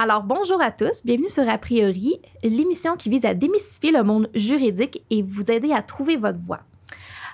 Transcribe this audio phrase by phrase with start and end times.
[0.00, 4.30] Alors, bonjour à tous, bienvenue sur A priori, l'émission qui vise à démystifier le monde
[4.32, 6.60] juridique et vous aider à trouver votre voie.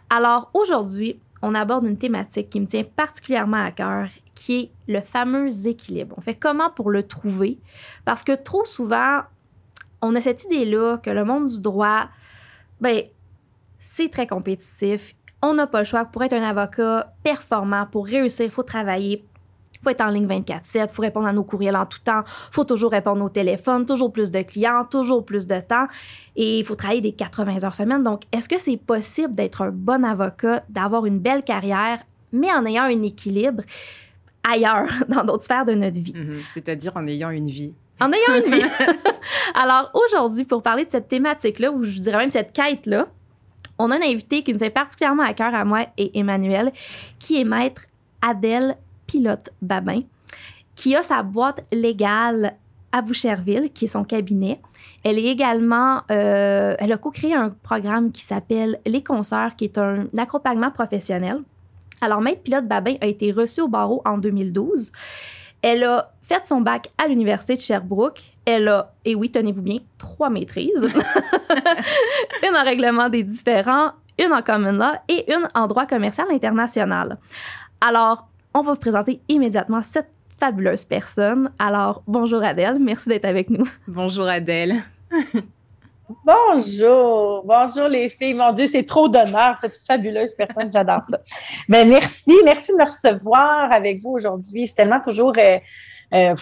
[0.09, 5.03] Alors, aujourd'hui, on aborde une thématique qui me tient particulièrement à cœur, qui est le
[5.03, 6.15] fameux équilibre.
[6.17, 7.59] On fait comment pour le trouver?
[8.07, 9.21] Parce que trop souvent,
[10.01, 12.09] on a cette idée-là que le monde du droit,
[12.81, 13.03] ben,
[13.79, 15.15] c'est très compétitif.
[15.43, 16.07] On n'a pas le choix.
[16.07, 19.23] Pour être un avocat performant, pour réussir, il faut travailler,
[19.85, 22.91] faut être en ligne 24-7, faut répondre à nos courriels en tout temps, faut toujours
[22.91, 25.87] répondre au téléphone, toujours plus de clients, toujours plus de temps
[26.37, 28.03] et il faut travailler des 80 heures semaine.
[28.03, 32.01] Donc, est-ce que c'est possible d'être un bon avocat, d'avoir une belle carrière,
[32.33, 33.63] mais en ayant un équilibre
[34.49, 36.15] ailleurs, dans d'autres sphères de notre vie?
[36.15, 36.41] Mhm.
[36.49, 37.73] C'est-à-dire en ayant une vie.
[38.01, 38.65] En ayant une vie.
[39.55, 43.07] Alors, aujourd'hui, pour parler de cette thématique-là, ou je dirais même cette quête-là,
[43.79, 46.73] on a un invité qui nous est particulièrement à cœur à moi et Emmanuel,
[47.19, 47.83] qui est maître
[48.23, 50.01] Adèle Pilote Babin,
[50.75, 52.57] qui a sa boîte légale
[52.93, 54.61] à Boucherville, qui est son cabinet.
[55.03, 59.79] Elle est également, euh, elle a co-créé un programme qui s'appelle Les Concerts, qui est
[59.79, 61.43] un accompagnement professionnel.
[62.01, 64.93] Alors, Maître Pilote Babin a été reçue au barreau en 2012.
[65.63, 68.21] Elle a fait son bac à l'Université de Sherbrooke.
[68.45, 70.73] Elle a, et oui, tenez-vous bien, trois maîtrises.
[72.47, 77.19] une en règlement des différents, une en common law et une en droit commercial international.
[77.81, 81.51] Alors, on va vous présenter immédiatement cette fabuleuse personne.
[81.59, 83.69] Alors, bonjour Adèle, merci d'être avec nous.
[83.87, 84.85] Bonjour Adèle.
[86.09, 88.35] Bonjour, bonjour les filles.
[88.35, 91.19] Mon Dieu, c'est trop d'honneur, cette fabuleuse personne, j'adore ça.
[91.69, 94.67] Mais ben, merci, merci de me recevoir avec vous aujourd'hui.
[94.67, 95.59] C'est tellement toujours euh,
[96.13, 96.35] euh,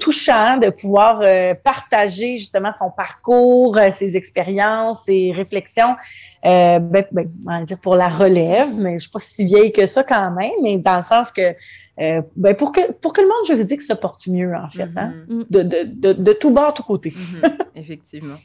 [0.00, 5.96] touchant de pouvoir euh, partager justement son parcours, ses expériences, ses réflexions.
[6.42, 6.80] Ben,
[7.12, 10.02] ben, on va dire pour la relève, mais je suis pas si vieille que ça
[10.02, 11.54] quand même, mais dans le sens que
[11.98, 15.44] ben, pour que pour que le monde juridique se porte mieux en fait, hein, mm-hmm.
[15.50, 17.10] de, de, de, de, tout bord, tout côté.
[17.10, 17.56] Mm-hmm.
[17.76, 18.36] Effectivement.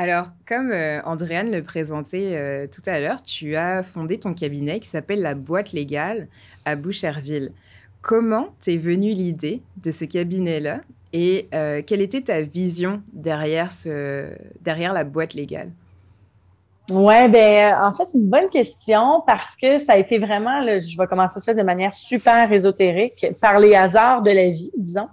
[0.00, 0.72] Alors, comme
[1.04, 5.72] Andréane le présentait tout à l'heure, tu as fondé ton cabinet qui s'appelle la Boîte
[5.72, 6.28] Légale
[6.64, 7.48] à Boucherville.
[8.00, 10.82] Comment t'es venue l'idée de ce cabinet-là
[11.12, 13.72] et euh, quelle était ta vision derrière,
[14.64, 15.70] la boîte légale?
[16.90, 20.96] Oui, ben en fait, c'est une bonne question parce que ça a été vraiment, je
[20.96, 25.08] vais commencer ça de manière super ésotérique, par les hasards de la vie, disons.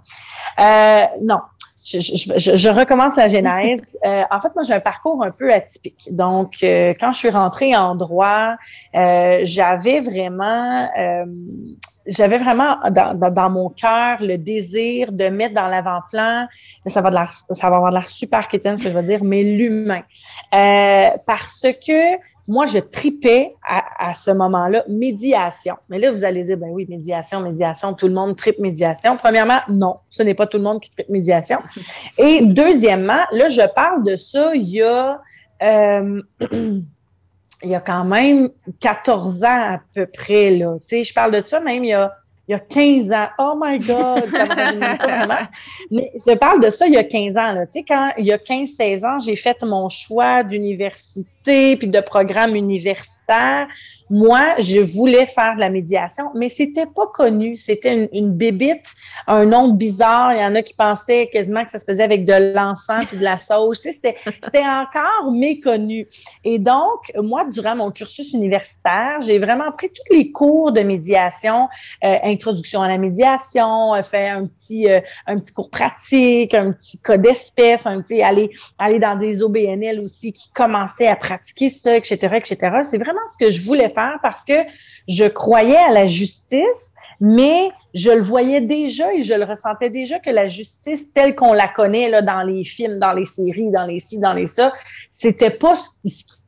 [0.58, 1.40] Euh, non,
[1.86, 3.82] je, je, je, recommence la genèse.
[4.06, 6.08] Euh, en fait, moi, j'ai un parcours un peu atypique.
[6.12, 8.54] Donc, euh, quand je suis rentrée en droit,
[8.94, 10.88] euh, j'avais vraiment
[12.06, 16.46] j'avais vraiment dans, dans, mon cœur le désir de mettre dans l'avant-plan,
[16.86, 17.16] ça va, de
[17.54, 20.02] ça va avoir l'air super quétaine ce que je veux dire, mais l'humain.
[20.54, 22.16] Euh, parce que
[22.48, 25.76] moi, je tripais à, à ce moment-là médiation.
[25.88, 29.16] Mais là, vous allez dire, ben oui, médiation, médiation, tout le monde tripe médiation.
[29.16, 31.58] Premièrement, non, ce n'est pas tout le monde qui tripe médiation.
[32.18, 35.20] Et deuxièmement, là, je parle de ça il y a...
[35.62, 36.22] Euh,
[37.62, 38.50] il y a quand même
[38.80, 40.74] 14 ans à peu près, là.
[40.80, 42.12] Tu sais, je parle de ça même il y a,
[42.48, 43.28] il y a 15 ans.
[43.38, 44.30] Oh my God!
[45.90, 47.66] Mais je parle de ça il y a 15 ans, là.
[47.66, 52.00] Tu sais, quand il y a 15-16 ans, j'ai fait mon choix d'université puis de
[52.00, 53.68] programmes universitaires.
[54.10, 57.56] Moi, je voulais faire de la médiation, mais c'était pas connu.
[57.56, 58.94] C'était une, une bébite,
[59.26, 60.32] un nom bizarre.
[60.34, 63.16] Il y en a qui pensaient quasiment que ça se faisait avec de l'encens et
[63.16, 63.76] de la sauge.
[63.76, 66.06] c'était, c'était encore méconnu.
[66.44, 71.68] Et donc, moi, durant mon cursus universitaire, j'ai vraiment pris tous les cours de médiation,
[72.04, 76.72] euh, introduction à la médiation, euh, fait un petit, euh, un petit cours pratique, un
[76.72, 81.36] petit code d'espèce, un petit aller, aller dans des OBNL aussi qui commençaient à pratiquer
[81.36, 82.78] pratiquer ça, etc., etc.
[82.82, 84.54] C'est vraiment ce que je voulais faire parce que
[85.08, 90.18] je croyais à la justice, mais je le voyais déjà et je le ressentais déjà
[90.18, 93.86] que la justice telle qu'on la connaît là dans les films, dans les séries, dans
[93.86, 94.72] les ci, dans les ça,
[95.10, 95.90] c'était pas ce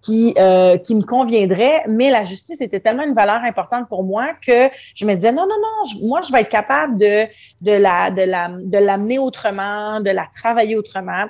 [0.02, 4.68] qui euh, me conviendrait, mais la justice était tellement une valeur importante pour moi que
[4.94, 7.26] je me disais non non non, moi je vais être capable de
[7.62, 11.26] de la de la de l'amener autrement, de la travailler autrement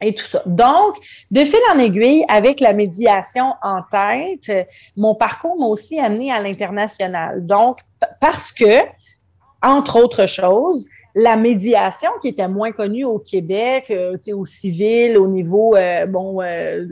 [0.00, 0.42] et tout ça.
[0.46, 0.96] Donc,
[1.30, 6.40] de fil en aiguille, avec la médiation en tête, mon parcours m'a aussi amené à
[6.40, 7.46] l'international.
[7.46, 7.78] Donc,
[8.20, 8.80] parce que,
[9.62, 15.28] entre autres choses, la médiation qui était moins connue au Québec, euh, au civil, au
[15.28, 16.86] niveau, euh, bon, euh,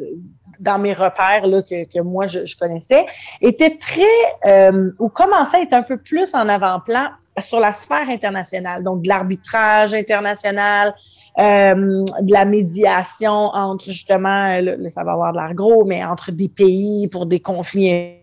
[0.60, 3.04] dans mes repères là, que, moi je, je, connaissais,
[3.40, 7.08] était très, ou commençait à être un peu plus en avant-plan
[7.40, 10.94] sur la sphère internationale, donc de l'arbitrage international,
[11.38, 16.30] euh, de la médiation entre justement, là, ça va avoir de l'air gros, mais entre
[16.30, 18.18] des pays pour des conflits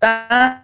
[0.00, 0.62] importants.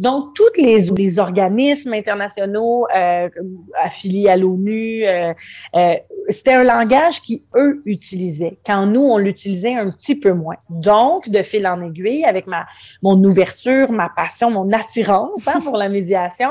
[0.00, 3.28] Donc, tous les, les organismes internationaux euh,
[3.80, 5.32] affiliés à l'ONU, euh,
[5.76, 5.94] euh,
[6.28, 10.56] c'était un langage qui, eux, utilisaient, quand nous, on l'utilisait un petit peu moins.
[10.68, 12.66] Donc, de fil en aiguille, avec ma
[13.02, 16.50] mon ouverture, ma passion, mon attirance hein, pour la médiation,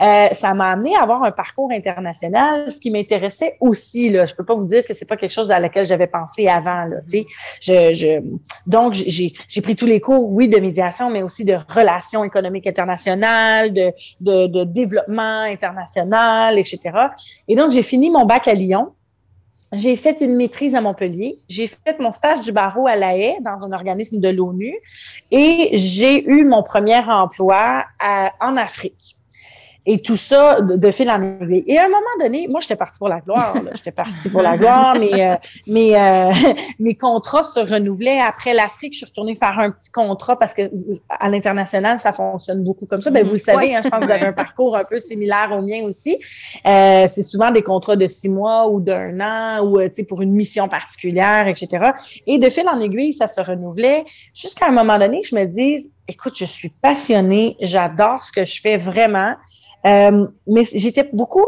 [0.00, 4.08] euh, ça m'a amené à avoir un parcours international, ce qui m'intéressait aussi.
[4.08, 4.24] Là.
[4.24, 6.84] Je peux pas vous dire que c'est pas quelque chose à laquelle j'avais pensé avant.
[6.84, 6.96] Là,
[7.60, 8.20] je, je,
[8.66, 12.77] donc, j'ai pris tous les cours, oui, de médiation, mais aussi de relations économiques internationales,
[12.86, 16.80] de, de développement international, etc.
[17.48, 18.92] Et donc, j'ai fini mon bac à Lyon.
[19.72, 21.40] J'ai fait une maîtrise à Montpellier.
[21.48, 24.74] J'ai fait mon stage du barreau à La Haye dans un organisme de l'ONU
[25.30, 27.84] et j'ai eu mon premier emploi
[28.40, 29.17] en Afrique.
[29.86, 31.64] Et tout ça de, fil en aiguille.
[31.66, 33.54] Et à un moment donné, moi, j'étais partie pour la gloire.
[33.74, 35.36] J'étais partie pour la gloire, mais euh,
[35.66, 36.30] mes, euh,
[36.78, 38.20] mes contrats se renouvelaient.
[38.20, 40.62] Après l'Afrique, je suis retournée faire un petit contrat parce que
[41.08, 43.10] à l'international, ça fonctionne beaucoup comme ça.
[43.10, 45.50] Ben, vous le savez, hein, je pense que vous avez un parcours un peu similaire
[45.52, 46.18] au mien aussi.
[46.66, 50.32] Euh, c'est souvent des contrats de six mois ou d'un an ou euh, pour une
[50.32, 51.92] mission particulière, etc.
[52.26, 54.04] Et de fil en aiguille, ça se renouvelait
[54.34, 58.60] jusqu'à un moment donné, je me dis, écoute, je suis passionnée, j'adore ce que je
[58.60, 59.34] fais vraiment.
[59.86, 61.46] Euh, mais j'étais beaucoup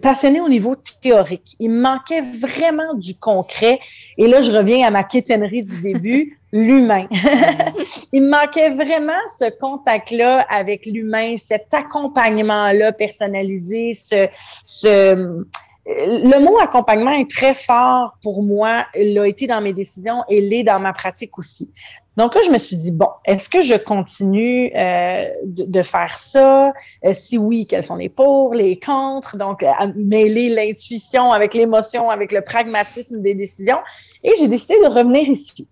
[0.00, 1.56] passionnée au niveau théorique.
[1.58, 3.78] Il me manquait vraiment du concret.
[4.16, 7.06] Et là, je reviens à ma quétainerie du début, l'humain.
[8.12, 14.28] Il me manquait vraiment ce contact-là avec l'humain, cet accompagnement-là personnalisé, ce,
[14.64, 15.44] ce
[15.84, 18.86] le mot accompagnement est très fort pour moi.
[18.96, 21.68] Il a été dans mes décisions et l'est dans ma pratique aussi.
[22.16, 26.72] Donc là, je me suis dit, bon, est-ce que je continue euh, de, faire ça?
[27.04, 29.36] Euh, si oui, quels sont les pour, les contre?
[29.36, 29.64] Donc,
[29.96, 33.78] mêler l'intuition avec l'émotion, avec le pragmatisme des décisions.
[34.22, 35.68] Et j'ai décidé de revenir ici.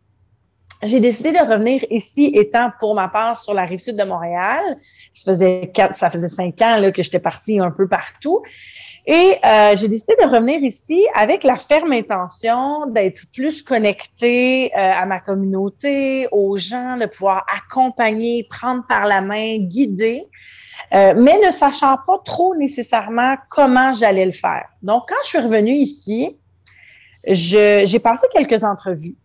[0.83, 4.63] J'ai décidé de revenir ici étant pour ma part sur la rive sud de Montréal.
[5.15, 8.43] Ça faisait quatre, ça faisait cinq ans là, que j'étais partie un peu partout.
[9.07, 14.79] Et euh, j'ai décidé de revenir ici avec la ferme intention d'être plus connectée euh,
[14.79, 20.25] à ma communauté, aux gens, de pouvoir accompagner, prendre par la main, guider,
[20.93, 24.67] euh, mais ne sachant pas trop nécessairement comment j'allais le faire.
[24.83, 26.39] Donc, quand je suis revenue ici,
[27.27, 29.17] j'ai passé quelques entrevues.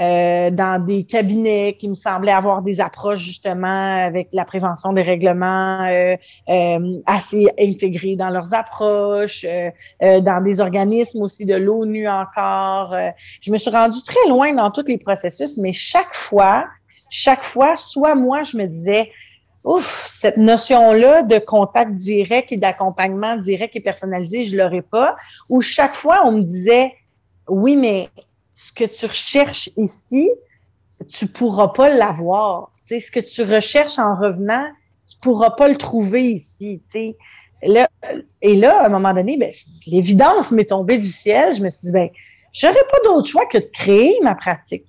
[0.00, 5.02] Euh, dans des cabinets qui me semblaient avoir des approches justement avec la prévention des
[5.02, 6.16] règlements euh,
[6.48, 9.44] euh, assez intégrés dans leurs approches,
[10.00, 12.96] dans des organismes aussi de l'ONU encore.
[13.42, 16.64] je me suis rendue très loin dans tous les processus, mais chaque fois,
[17.10, 19.10] chaque fois, soit moi, je me disais,
[19.62, 25.16] ouf, cette notion-là de contact direct et d'accompagnement direct et personnalisé, je l'aurais pas.
[25.50, 26.94] Ou chaque fois, on me disait,
[27.48, 28.08] oui, mais
[28.62, 30.30] ce que tu recherches ici,
[31.08, 32.70] tu pourras pas l'avoir.
[32.84, 34.68] Ce que tu recherches en revenant,
[35.08, 36.80] tu pourras pas le trouver ici.
[37.62, 39.52] Et là, à un moment donné, ben,
[39.86, 41.54] l'évidence m'est tombée du ciel.
[41.54, 42.08] Je me suis dit, ben,
[42.52, 44.86] j'aurais pas d'autre choix que de créer ma pratique,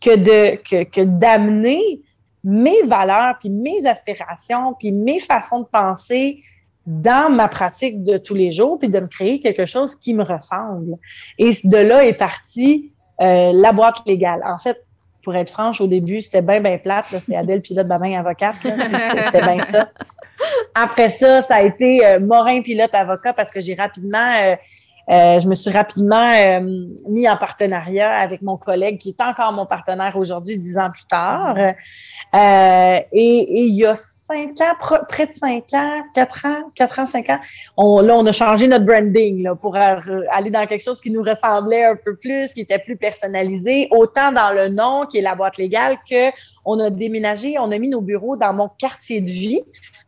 [0.00, 2.00] que de que, que d'amener
[2.44, 6.42] mes valeurs, puis mes aspirations, puis mes façons de penser
[6.86, 10.22] dans ma pratique de tous les jours, puis de me créer quelque chose qui me
[10.22, 10.96] ressemble.
[11.38, 14.42] Et de là est partie euh, la boîte légale.
[14.44, 14.86] En fait,
[15.26, 17.06] pour être franche, au début, c'était bien, bien plate.
[17.10, 18.56] C'était Adèle Pilote, Babin, avocate.
[18.62, 19.88] C'était bien ça.
[20.76, 24.32] Après ça, ça a été euh, Morin Pilote, avocat, parce que j'ai rapidement...
[24.40, 24.54] Euh,
[25.08, 26.60] euh, je me suis rapidement
[27.08, 31.04] mis en partenariat avec mon collègue qui est encore mon partenaire aujourd'hui, dix ans plus
[31.04, 31.56] tard.
[31.56, 33.94] et, et, il y a
[34.26, 37.38] cinq ans, près de cinq ans, quatre ans, quatre ans, cinq ans,
[37.76, 41.84] on, là, on a changé notre branding pour aller dans quelque chose qui nous ressemblait
[41.84, 45.58] un peu plus, qui était plus personnalisé, autant dans le nom, qui est la boîte
[45.58, 46.30] légale, que
[46.66, 49.60] on a déménagé, on a mis nos bureaux dans mon quartier de vie.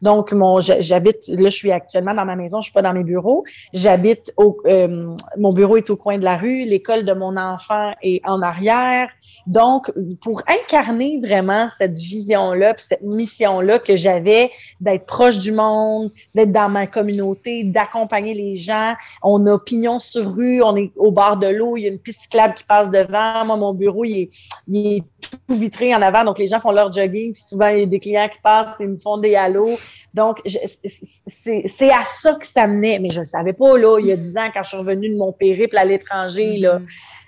[0.03, 3.05] Donc, mon, j'habite, là, je suis actuellement dans ma maison, je suis pas dans mes
[3.05, 3.45] bureaux.
[3.73, 8.21] J'habite euh, mon bureau est au coin de la rue, l'école de mon enfant est
[8.25, 9.09] en arrière.
[9.47, 14.51] Donc, pour incarner vraiment cette vision-là, cette mission-là que j'avais
[14.81, 20.35] d'être proche du monde, d'être dans ma communauté, d'accompagner les gens, on a pignon sur
[20.35, 22.91] rue, on est au bord de l'eau, il y a une piste cyclable qui passe
[22.91, 23.45] devant.
[23.45, 24.31] Moi, mon bureau, il est,
[24.67, 27.81] il est tout vitré en avant, donc les gens font leur jogging, puis souvent, il
[27.81, 29.79] y a des clients qui passent et me font des halos.
[30.15, 32.99] Donc, c'est à ça que ça menait.
[32.99, 35.11] Mais je ne savais pas, là, il y a dix ans, quand je suis revenue
[35.11, 36.79] de mon périple à l'étranger, là.
[36.79, 36.87] Mm-hmm.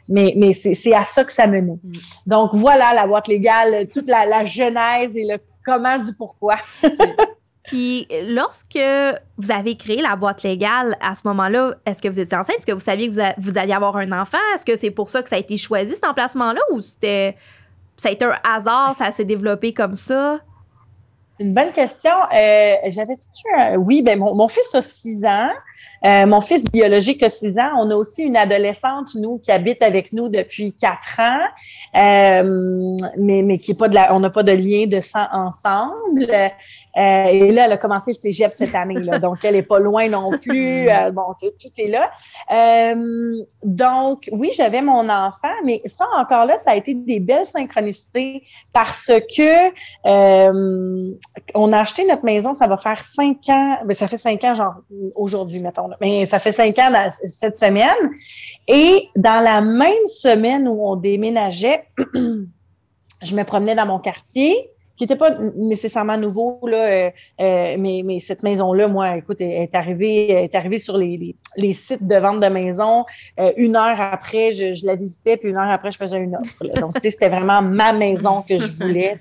[0.08, 1.78] Mais, mais c'est à ça que ça menait.
[1.86, 2.22] Mm-hmm.
[2.26, 5.38] Donc, voilà la boîte légale, toute la, la genèse et le
[5.70, 6.56] comment du pourquoi.
[7.64, 8.78] Puis, lorsque
[9.36, 12.56] vous avez créé la boîte légale, à ce moment-là, est-ce que vous étiez enceinte?
[12.58, 14.38] Est-ce que vous saviez que vous, vous alliez avoir un enfant?
[14.54, 16.60] Est-ce que c'est pour ça que ça a été choisi, cet emplacement-là?
[16.72, 17.36] Ou c'était
[18.00, 20.40] ça a été un hasard, ça s'est développé comme ça?
[21.38, 22.12] Une bonne question.
[22.34, 23.76] Euh, J'avais-tu un...
[23.76, 25.50] Oui, ben mon, mon, fils a six ans.
[26.04, 27.70] Euh, mon fils biologique a six ans.
[27.78, 31.46] On a aussi une adolescente, nous, qui habite avec nous depuis quatre ans,
[31.96, 34.14] euh, mais, mais qui est pas de la...
[34.14, 36.26] On n'a pas de lien de sang ensemble.
[36.30, 39.78] Euh, et là, elle a commencé le cégep cette année, là, donc elle est pas
[39.78, 40.88] loin non plus.
[41.12, 42.10] Bon, tout, tout, est là.
[43.64, 48.42] Donc, oui, j'avais mon enfant, mais ça encore là, ça a été des belles synchronicités
[48.72, 49.70] parce que
[51.54, 54.54] on a acheté notre maison, ça va faire cinq ans, mais ça fait cinq ans,
[54.54, 54.74] genre
[55.14, 55.60] aujourd'hui,
[56.00, 57.96] mais ça fait cinq ans cette semaine.
[58.68, 61.84] Et dans la même semaine où on déménageait,
[62.14, 64.54] je me promenais dans mon quartier
[65.00, 67.10] qui n'était pas nécessairement nouveau, là, euh,
[67.40, 72.06] euh, mais, mais cette maison-là, moi, écoute, est arrivée, est arrivée sur les, les, sites
[72.06, 73.06] de vente de maisons.
[73.38, 76.66] Euh, une heure après, je, la visitais, puis une heure après, je faisais une offre.
[76.78, 79.14] Donc, tu sais, c'était vraiment ma maison que je voulais.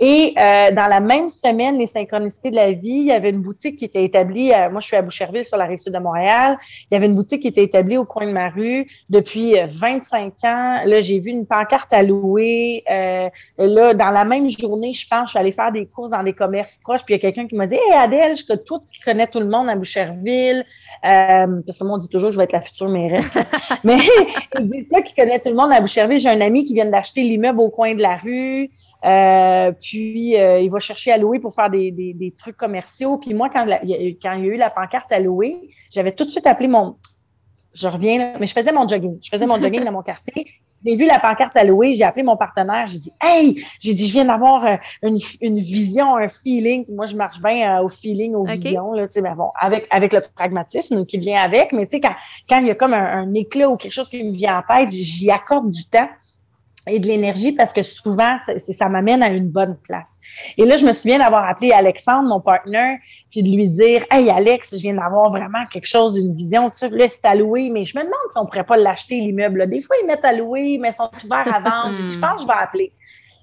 [0.00, 3.42] Et euh, dans la même semaine, les synchronicités de la vie, il y avait une
[3.42, 6.56] boutique qui était établie, moi je suis à Boucherville sur la rive sud de Montréal,
[6.90, 10.32] il y avait une boutique qui était établie au coin de ma rue depuis 25
[10.44, 10.80] euh, ans.
[10.84, 12.82] Là, j'ai vu une pancarte à louer.
[12.90, 13.28] Euh,
[13.58, 16.32] là, dans la même journée, je pense, je suis allée faire des courses dans des
[16.32, 19.00] commerces proches, puis il y a quelqu'un qui m'a dit Hey Adèle, je tout qui
[19.02, 20.64] connaît tout le monde à Boucherville.
[21.04, 23.38] Euh, parce que moi, on dit toujours je vais être la future mairesse.
[23.84, 23.98] Mais
[24.58, 26.18] il dit ça qui connaît tout le monde à Boucherville.
[26.18, 28.70] J'ai un ami qui vient d'acheter l'immeuble au coin de la rue.
[29.04, 33.18] Euh, puis, euh, il va chercher à louer pour faire des, des, des trucs commerciaux.
[33.18, 36.30] Puis moi, quand, quand il y a eu la pancarte à louer, j'avais tout de
[36.30, 36.96] suite appelé mon...
[37.74, 39.18] Je reviens mais je faisais mon jogging.
[39.22, 40.46] Je faisais mon jogging dans mon quartier.
[40.84, 44.06] J'ai vu la pancarte à louer, j'ai appelé mon partenaire, j'ai dit Hey, j'ai dit,
[44.06, 46.84] je viens d'avoir euh, une, une, vision, un feeling.
[46.88, 50.12] Moi, je marche bien au feeling, aux visions, là, tu sais, mais bon, avec, avec
[50.12, 52.14] le pragmatisme qui vient avec, mais tu sais, quand,
[52.48, 54.62] quand il y a comme un, un, éclat ou quelque chose qui me vient en
[54.62, 56.08] tête, j'y accorde du temps
[56.88, 60.18] et de l'énergie parce que souvent, ça, m'amène à une bonne place.
[60.56, 62.98] Et là, je me souviens d'avoir appelé Alexandre, mon partenaire,
[63.30, 66.70] puis de lui dire Hey Alex, je viens d'avoir vraiment quelque chose d'une vision.
[66.70, 69.18] Tu sais, là, c'est à louer, mais je me demande si on pourrait pas l'acheter,
[69.18, 69.68] l'immeuble.
[69.68, 71.96] Des fois, ils mettent à louer, mais ils sont ouverts à vendre.
[72.08, 72.92] je pense que je vais appeler.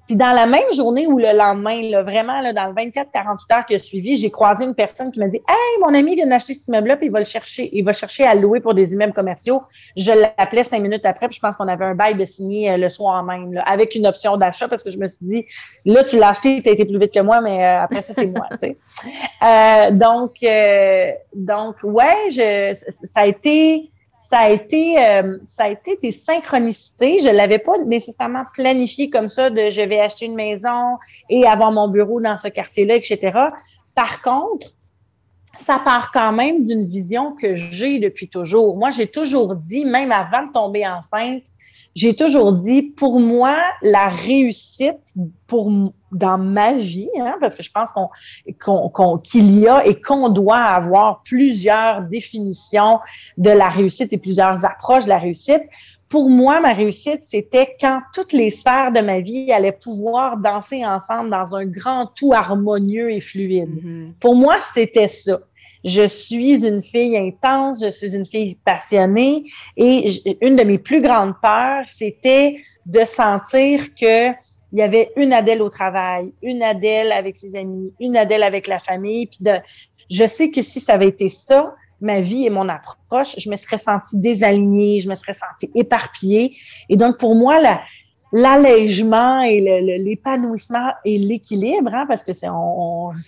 [0.08, 3.66] Puis dans la même journée ou le lendemain, là, vraiment là, dans le 24-48 heures
[3.66, 6.54] qui a suivi, j'ai croisé une personne qui m'a dit Hey, mon ami vient d'acheter
[6.54, 7.70] cet immeuble-là, puis il va le chercher.
[7.74, 9.64] Il va chercher à louer pour des immeubles commerciaux.
[9.98, 12.78] Je l'appelais cinq minutes après, puis je pense qu'on avait un bail de signer euh,
[12.78, 15.46] le soir même, là, avec une option d'achat, parce que je me suis dit
[15.86, 18.14] Là, tu l'as acheté, tu as été plus vite que moi, mais euh, après ça,
[18.14, 18.48] c'est moi.
[19.44, 20.38] Euh, donc,
[21.34, 23.92] donc, ouais, je, ça a été
[24.36, 27.20] ça a été euh, ça a été des synchronicités.
[27.20, 30.98] Je l'avais pas nécessairement planifié comme ça de je vais acheter une maison
[31.30, 33.32] et avoir mon bureau dans ce quartier-là, etc.
[33.96, 34.74] Par contre,
[35.66, 38.76] ça part quand même d'une vision que j'ai depuis toujours.
[38.76, 41.46] Moi, j'ai toujours dit, même avant de tomber enceinte,
[41.96, 45.14] j'ai toujours dit, pour moi, la réussite
[45.48, 45.72] pour
[46.12, 50.58] dans ma vie, hein, parce que je pense qu'on qu'il y a et qu'on doit
[50.58, 53.00] avoir plusieurs définitions
[53.38, 55.64] de la réussite et plusieurs approches de la réussite.
[56.08, 60.86] Pour moi, ma réussite, c'était quand toutes les sphères de ma vie allaient pouvoir danser
[60.86, 63.70] ensemble dans un grand tout harmonieux et fluide.
[63.70, 64.14] Mm-hmm.
[64.20, 65.40] Pour moi, c'était ça
[65.86, 69.44] je suis une fille intense, je suis une fille passionnée
[69.78, 70.10] et
[70.42, 72.56] une de mes plus grandes peurs, c'était
[72.88, 74.32] de sentir que
[74.72, 78.68] il y avait une Adèle au travail, une Adèle avec ses amis, une Adèle avec
[78.68, 79.28] la famille.
[79.28, 79.54] Puis de,
[80.10, 83.56] je sais que si ça avait été ça, ma vie et mon approche, je me
[83.56, 86.58] serais sentie désalignée, je me serais sentie éparpillée.
[86.90, 87.82] Et donc, pour moi, la,
[88.36, 89.62] l'allègement et
[89.98, 92.50] l'épanouissement et l'équilibre, hein, parce que c'est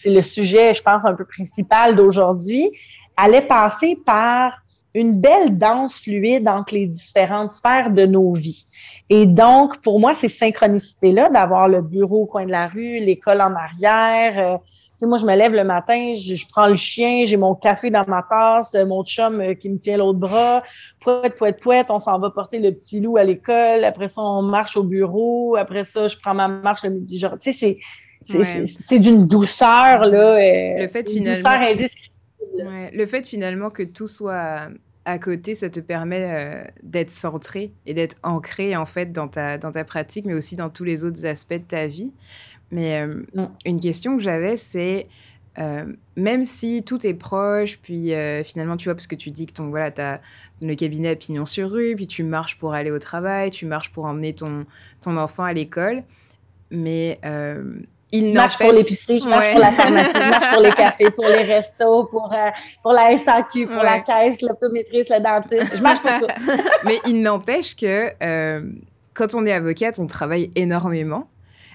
[0.09, 2.69] le sujet, je pense, un peu principal d'aujourd'hui,
[3.15, 4.59] allait passer par
[4.93, 8.65] une belle danse fluide entre les différentes sphères de nos vies.
[9.09, 13.39] Et donc, pour moi, ces synchronicités-là, d'avoir le bureau au coin de la rue, l'école
[13.39, 14.57] en arrière, euh,
[14.97, 18.05] sais, moi, je me lève le matin, je, prends le chien, j'ai mon café dans
[18.07, 20.63] ma tasse, euh, mon chum euh, qui me tient l'autre bras,
[20.99, 24.41] pouette, pouette, pouette, on s'en va porter le petit loup à l'école, après ça, on
[24.41, 27.19] marche au bureau, après ça, je prends ma marche le midi.
[27.19, 27.79] Genre, tu sais,
[28.23, 32.89] c'est, c'est, d'une douceur, là, euh, le fait, finalement, douceur indescriptible.
[32.93, 34.69] le fait, finalement, que tout soit
[35.05, 39.71] à côté, ça te permet d'être centré et d'être ancré, en fait, dans ta, dans
[39.71, 42.11] ta pratique, mais aussi dans tous les autres aspects de ta vie.
[42.71, 43.24] Mais euh,
[43.65, 45.07] une question que j'avais, c'est
[45.57, 49.45] euh, même si tout est proche, puis euh, finalement, tu vois, parce que tu dis
[49.45, 50.21] que ton, voilà, tu as
[50.62, 53.91] le cabinet à pignon sur rue, puis tu marches pour aller au travail, tu marches
[53.91, 54.65] pour emmener ton,
[55.01, 56.03] ton enfant à l'école,
[56.69, 57.19] mais
[58.12, 61.12] il je marche pour l'épicerie, je marche pour la pharmacie, je marche pour les cafés,
[61.12, 62.33] pour les restos, pour,
[62.81, 65.75] pour la SAQ, pour la caisse, l'optométriste, le dentiste.
[65.75, 66.62] Je marche pour tout.
[66.86, 68.12] Mais il n'empêche que
[69.13, 71.27] quand on est avocate, on travaille énormément.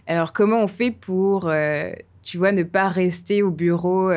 [0.07, 1.93] Alors, comment on fait pour euh,
[2.23, 4.11] tu vois, ne pas rester au bureau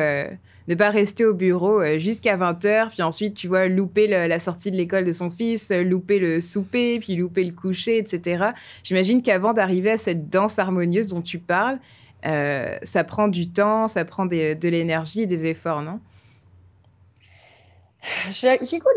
[0.68, 4.76] ne pas rester au bureau jusqu'à 20h, puis ensuite, tu vois, louper la sortie de
[4.76, 8.46] l'école de son fils, louper le souper, puis louper le coucher, etc.
[8.82, 11.78] J'imagine qu'avant d'arriver à cette danse harmonieuse dont tu parles,
[12.24, 16.00] ça prend du temps, ça prend de l'énergie des efforts, non?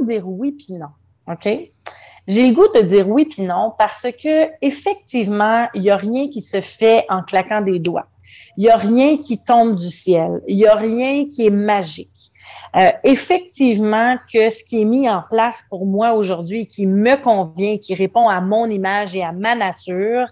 [0.02, 0.90] De dire oui puis non.
[1.28, 1.48] OK?
[2.30, 6.30] J'ai le goût de dire oui puis non parce que effectivement, il n'y a rien
[6.30, 8.06] qui se fait en claquant des doigts.
[8.56, 10.40] Il n'y a rien qui tombe du ciel.
[10.48, 12.32] Il n'y a rien qui est magique.
[12.76, 17.78] Euh, effectivement, que ce qui est mis en place pour moi aujourd'hui, qui me convient,
[17.78, 20.28] qui répond à mon image et à ma nature,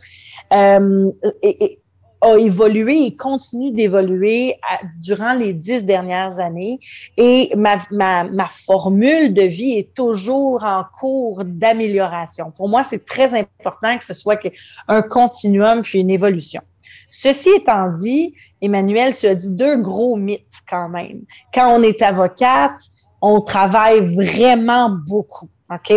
[0.54, 1.12] euh,
[1.42, 1.80] et,
[2.22, 4.56] a évolué et continue d'évoluer
[5.02, 6.80] durant les dix dernières années.
[7.18, 12.52] Et ma, ma, ma, formule de vie est toujours en cours d'amélioration.
[12.52, 14.40] Pour moi, c'est très important que ce soit
[14.88, 16.62] un continuum puis une évolution.
[17.10, 21.22] Ceci étant dit, Emmanuel, tu as dit deux gros mythes quand même.
[21.54, 22.82] Quand on est avocate,
[23.22, 25.50] on travaille vraiment beaucoup.
[25.70, 25.94] OK?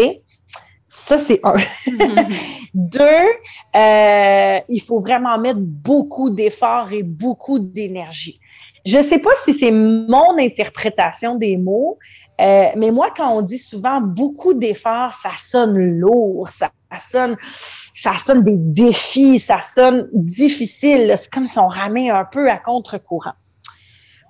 [0.92, 1.54] Ça, c'est un.
[2.74, 3.00] Deux,
[3.76, 8.40] euh, il faut vraiment mettre beaucoup d'efforts et beaucoup d'énergie.
[8.84, 11.96] Je ne sais pas si c'est mon interprétation des mots,
[12.40, 17.36] euh, mais moi, quand on dit souvent beaucoup d'efforts, ça sonne lourd, ça, sonne,
[17.94, 21.14] ça sonne des défis, ça sonne difficile.
[21.16, 23.34] C'est comme si on ramait un peu à contre-courant.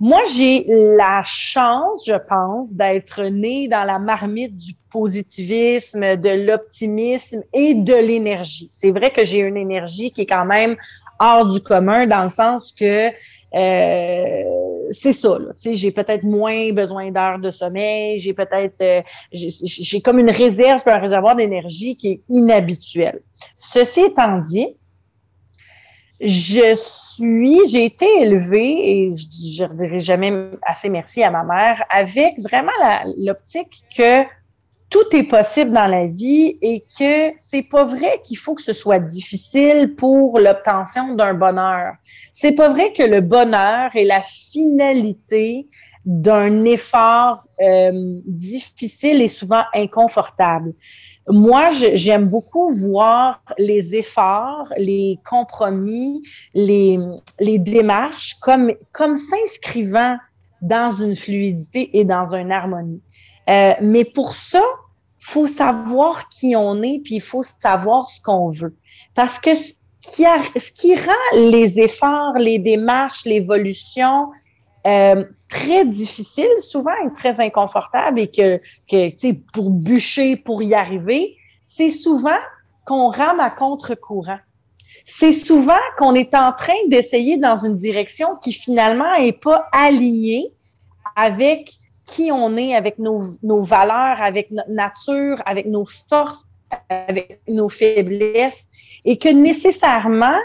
[0.02, 7.42] Moi, j'ai la chance, je pense, d'être née dans la marmite du positivisme, de l'optimisme
[7.52, 8.68] et de l'énergie.
[8.72, 10.76] C'est vrai que j'ai une énergie qui est quand même
[11.18, 13.10] hors du commun dans le sens que
[13.54, 14.42] euh,
[14.90, 15.36] c'est ça.
[15.70, 19.02] J'ai peut-être moins besoin d'heures de sommeil, j'ai peut-être euh,
[19.32, 23.20] j'ai comme une réserve, un réservoir d'énergie qui est inhabituel.
[23.58, 24.68] Ceci étant dit,
[26.20, 31.82] je suis, j'ai été élevée et je, je redirai jamais assez merci à ma mère
[31.90, 32.72] avec vraiment
[33.16, 34.24] l'optique que
[34.90, 38.72] tout est possible dans la vie et que c'est pas vrai qu'il faut que ce
[38.72, 41.94] soit difficile pour l'obtention d'un bonheur.
[42.34, 45.68] C'est pas vrai que le bonheur est la finalité
[46.04, 50.74] d'un effort euh, difficile et souvent inconfortable
[51.28, 56.22] moi, j'aime beaucoup voir les efforts, les compromis,
[56.54, 56.98] les,
[57.38, 60.16] les démarches comme, comme s'inscrivant
[60.62, 63.02] dans une fluidité et dans une harmonie.
[63.48, 64.62] Euh, mais pour ça,
[65.18, 68.76] faut savoir qui on est, puis il faut savoir ce qu'on veut.
[69.14, 69.72] Parce que ce
[70.12, 74.28] qui, a, ce qui rend les efforts, les démarches, l'évolution,
[74.86, 81.36] euh, très difficile souvent et très inconfortable et que, que pour bûcher, pour y arriver,
[81.64, 82.38] c'est souvent
[82.86, 84.38] qu'on rame à contre-courant.
[85.06, 90.46] C'est souvent qu'on est en train d'essayer dans une direction qui finalement est pas alignée
[91.16, 91.72] avec
[92.06, 96.44] qui on est, avec nos, nos valeurs, avec notre nature, avec nos forces,
[96.88, 98.66] avec nos faiblesses,
[99.04, 100.38] et que nécessairement,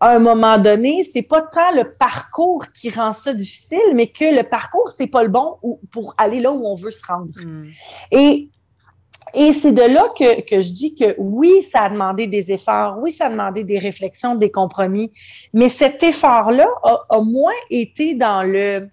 [0.00, 4.24] à un moment donné, c'est pas tant le parcours qui rend ça difficile, mais que
[4.24, 5.56] le parcours, c'est pas le bon
[5.90, 7.32] pour aller là où on veut se rendre.
[7.36, 7.70] Hmm.
[8.10, 8.50] Et,
[9.32, 12.98] et c'est de là que, que je dis que oui, ça a demandé des efforts,
[13.00, 15.10] oui, ça a demandé des réflexions, des compromis,
[15.54, 18.88] mais cet effort-là a, a, moins été dans le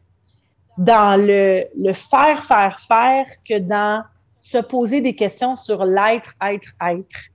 [0.77, 4.03] dans le, le faire, faire, faire que dans
[4.41, 7.29] se poser des questions sur l'être, être, être.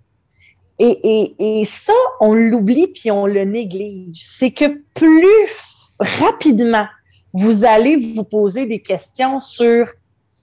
[0.78, 4.20] Et, et, et ça, on l'oublie puis on le néglige.
[4.22, 6.86] C'est que plus rapidement
[7.32, 9.88] vous allez vous poser des questions sur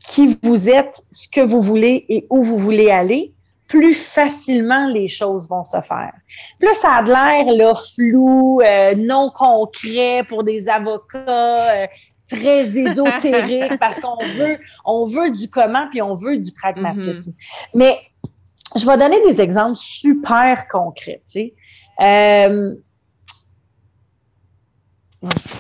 [0.08, 3.34] qui vous êtes, ce que vous voulez et où vous voulez aller,
[3.68, 6.14] plus facilement les choses vont se faire.
[6.60, 11.88] Plus ça a de l'air là, flou, euh, non concret pour des avocats, euh,
[12.30, 17.32] très ésotérique parce qu'on veut, on veut du comment puis on veut du pragmatisme.
[17.32, 17.70] Mm-hmm.
[17.74, 17.98] Mais
[18.76, 21.22] je vais donner des exemples super concrets.
[21.26, 21.54] Tu sais.
[22.02, 22.76] Euh,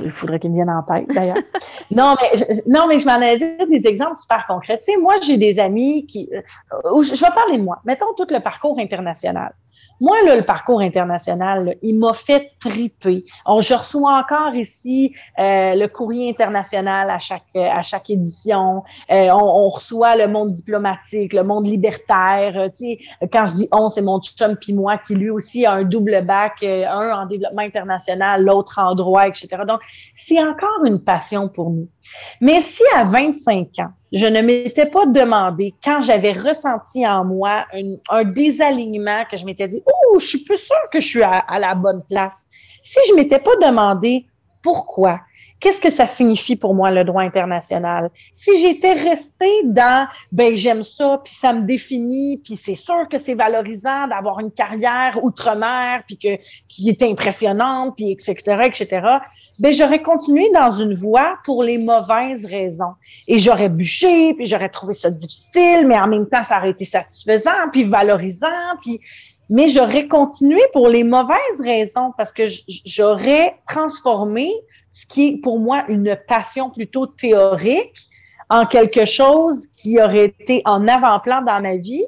[0.03, 1.37] il faudrait qu'ils me viennent en tête, d'ailleurs.
[1.91, 4.79] non, mais je, non, mais je m'en ai dit des exemples super concrets.
[4.79, 6.29] Tu sais, moi, j'ai des amis qui.
[6.33, 7.79] Euh, je vais parler de moi.
[7.85, 9.55] Mettons tout le parcours international.
[10.01, 13.23] Moi, là, le parcours international, il m'a fait triper.
[13.45, 18.83] On, je reçois encore ici euh, le courrier international à chaque, à chaque édition.
[19.09, 22.57] Euh, on, on, reçoit le monde diplomatique, le monde libertaire.
[22.57, 25.65] Euh, tu sais, quand je dis on, c'est mon chum puis moi qui lui aussi
[25.65, 29.47] a un double bac, euh, un en développement international, l'autre en droit, etc.
[29.67, 29.81] Donc,
[30.17, 31.87] c'est encore une passion pour nous.
[32.41, 37.65] Mais si à 25 ans, je ne m'étais pas demandé, quand j'avais ressenti en moi
[38.09, 41.59] un, désalignement, que je m'étais dit, oh, je suis plus sûre que je suis à,
[41.59, 42.47] la bonne place.
[42.83, 44.25] Si je m'étais pas demandé
[44.63, 45.19] Pourquoi?
[45.59, 48.09] Qu'est-ce que ça signifie pour moi, le droit international?
[48.33, 53.17] Si j'étais restée dans, ben, j'aime ça, puis ça me définit, puis c'est sûr que
[53.17, 58.37] c'est valorisant d'avoir une carrière outre-mer, puis qui est impressionnante, puis etc.,
[59.59, 62.93] ben, j'aurais continué dans une voie pour les mauvaises raisons.
[63.27, 66.85] Et j'aurais bûché, puis j'aurais trouvé ça difficile, mais en même temps, ça aurait été
[66.85, 68.47] satisfaisant, puis valorisant,
[68.81, 68.99] puis
[69.49, 72.43] mais j'aurais continué pour les mauvaises raisons parce que
[72.85, 74.51] j'aurais transformé
[74.91, 78.07] ce qui est pour moi une passion plutôt théorique
[78.49, 82.05] en quelque chose qui aurait été en avant-plan dans ma vie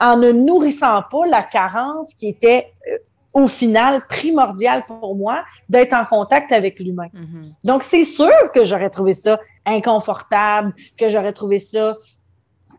[0.00, 2.98] en ne nourrissant pas la carence qui était euh,
[3.34, 7.08] au final primordiale pour moi d'être en contact avec l'humain.
[7.12, 7.52] Mm-hmm.
[7.64, 11.96] Donc c'est sûr que j'aurais trouvé ça inconfortable, que j'aurais trouvé ça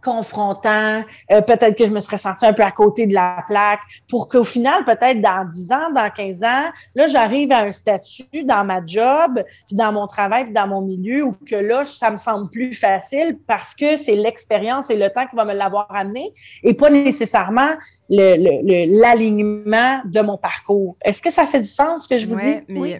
[0.05, 3.81] confrontant, euh, peut-être que je me serais sentie un peu à côté de la plaque,
[4.07, 8.43] pour qu'au final, peut-être dans 10 ans, dans 15 ans, là, j'arrive à un statut
[8.43, 12.11] dans ma job, puis dans mon travail, puis dans mon milieu, où que là, ça
[12.11, 15.87] me semble plus facile parce que c'est l'expérience et le temps qui va me l'avoir
[15.89, 16.31] amené,
[16.63, 17.71] et pas nécessairement
[18.07, 20.95] l'alignement le, de mon parcours.
[21.03, 22.57] Est-ce que ça fait du sens ce que je vous dis?
[22.67, 22.95] Mais oui.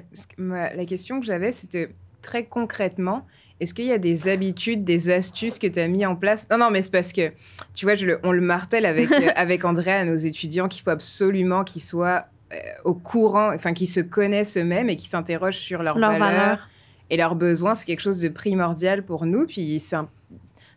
[0.76, 1.89] la question que j'avais, c'était
[2.24, 3.22] très concrètement,
[3.60, 6.48] est-ce qu'il y a des habitudes, des astuces que tu as mis en place?
[6.52, 7.32] Non, non, mais c'est parce que,
[7.74, 10.89] tu vois, je on le martèle avec, euh, avec André à nos étudiants qu'il faut
[10.89, 15.84] absolument qu'ils soient euh, au courant, enfin, qu'ils se connaissent eux-mêmes et qu'ils s'interrogent sur
[15.84, 16.68] leurs valeurs,
[17.10, 17.76] et leurs besoins.
[17.76, 19.46] C'est quelque chose de primordial pour nous.
[19.46, 20.10] Puis c'est un,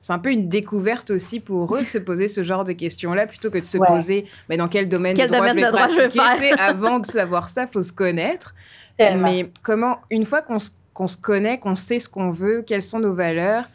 [0.09, 3.51] un, peu une découverte aussi pour eux de se poser ce genre de questions-là plutôt
[3.51, 6.15] que de se poser mais dans quel domaine quel de droit domaine je vais de
[6.15, 6.53] pratiquer.
[6.59, 8.55] avant de savoir ça, faut se connaître.
[8.99, 12.83] Mais comment, une fois qu'on se qu'on se connaît, qu'on sait ce qu'on veut, quelles
[12.83, 13.69] sont nos valeurs.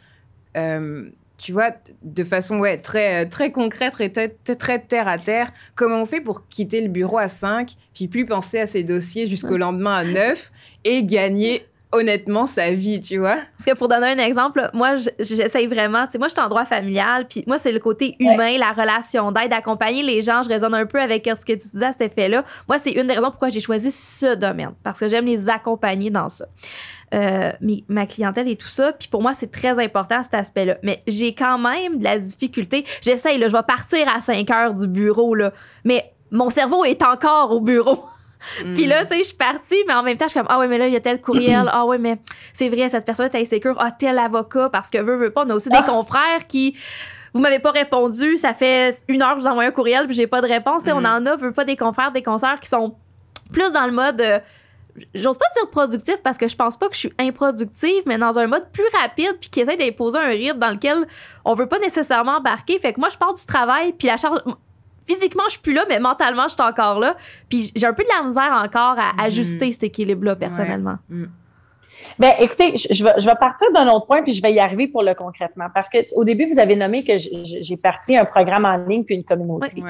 [0.58, 1.08] Euh,
[1.38, 1.70] tu vois,
[2.02, 6.20] de façon ouais, très, très concrète, très, très, très terre à terre, comment on fait
[6.20, 10.04] pour quitter le bureau à 5, puis plus penser à ses dossiers jusqu'au lendemain à
[10.04, 10.52] 9
[10.84, 13.36] et gagner honnêtement sa vie, tu vois?
[13.56, 16.48] Parce que pour donner un exemple, moi, j'essaye vraiment, tu sais, moi, je suis en
[16.48, 20.42] droit familial, puis moi, c'est le côté humain, la relation d'aide, d'accompagner les gens.
[20.42, 22.44] Je résonne un peu avec ce que tu disais à cet effet-là.
[22.68, 26.10] Moi, c'est une des raisons pourquoi j'ai choisi ce domaine, parce que j'aime les accompagner
[26.10, 26.46] dans ça.
[27.14, 27.52] Euh,
[27.88, 28.92] ma clientèle et tout ça.
[28.92, 30.78] Puis pour moi, c'est très important cet aspect-là.
[30.82, 32.84] Mais j'ai quand même de la difficulté.
[33.02, 35.52] J'essaye, là, je vais partir à 5 heures du bureau, là,
[35.84, 38.04] mais mon cerveau est encore au bureau.
[38.74, 39.06] Puis là, mm.
[39.06, 40.78] tu sais, je suis partie, mais en même temps, je suis comme, ah ouais, mais
[40.78, 41.68] là, il y a tel courriel.
[41.70, 42.18] ah ouais, mais
[42.52, 43.76] c'est vrai, cette personne est insécure.
[43.78, 45.44] Ah, tel avocat, parce que veut, veut pas.
[45.44, 45.86] On a aussi des ah.
[45.86, 46.74] confrères qui
[47.32, 50.14] vous m'avez pas répondu, ça fait une heure que je vous envoie un courriel puis
[50.14, 50.84] j'ai pas de réponse.
[50.86, 51.06] On mm.
[51.06, 52.94] en a, veut pas des confrères, des concerts qui sont
[53.52, 54.38] plus dans le mode euh,
[55.14, 58.38] j'ose pas dire productif parce que je pense pas que je suis improductive, mais dans
[58.38, 61.06] un mode plus rapide puis qui essaie d'imposer un rythme dans lequel
[61.44, 62.78] on veut pas nécessairement embarquer.
[62.78, 64.40] Fait que moi, je pars du travail puis la charge.
[65.06, 67.16] Physiquement, je suis plus là, mais mentalement, je suis encore là.
[67.50, 69.26] Puis j'ai un peu de la misère encore à mm-hmm.
[69.26, 70.96] ajuster cet équilibre-là, personnellement.
[71.10, 71.24] Mm.
[72.18, 74.86] Ben, écoutez, je, vais, je vais partir d'un autre point, puis je vais y arriver
[74.86, 75.66] pour le concrètement.
[75.74, 79.14] Parce que au début, vous avez nommé que j'ai parti un programme en ligne puis
[79.14, 79.82] une communauté.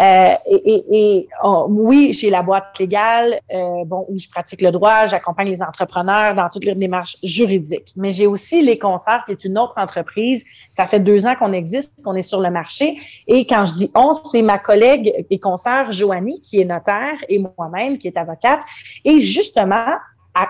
[0.00, 1.28] Euh, et, et,
[1.68, 6.34] oui, j'ai la boîte légale, euh, bon, où je pratique le droit, j'accompagne les entrepreneurs
[6.34, 7.92] dans toutes les démarches juridiques.
[7.96, 10.44] Mais j'ai aussi les concerts, qui est une autre entreprise.
[10.70, 12.98] Ça fait deux ans qu'on existe, qu'on est sur le marché.
[13.26, 17.38] Et quand je dis on, c'est ma collègue et consoeur Joanie, qui est notaire, et
[17.38, 18.60] moi-même, qui est avocate.
[19.04, 19.86] Et justement,
[20.34, 20.46] à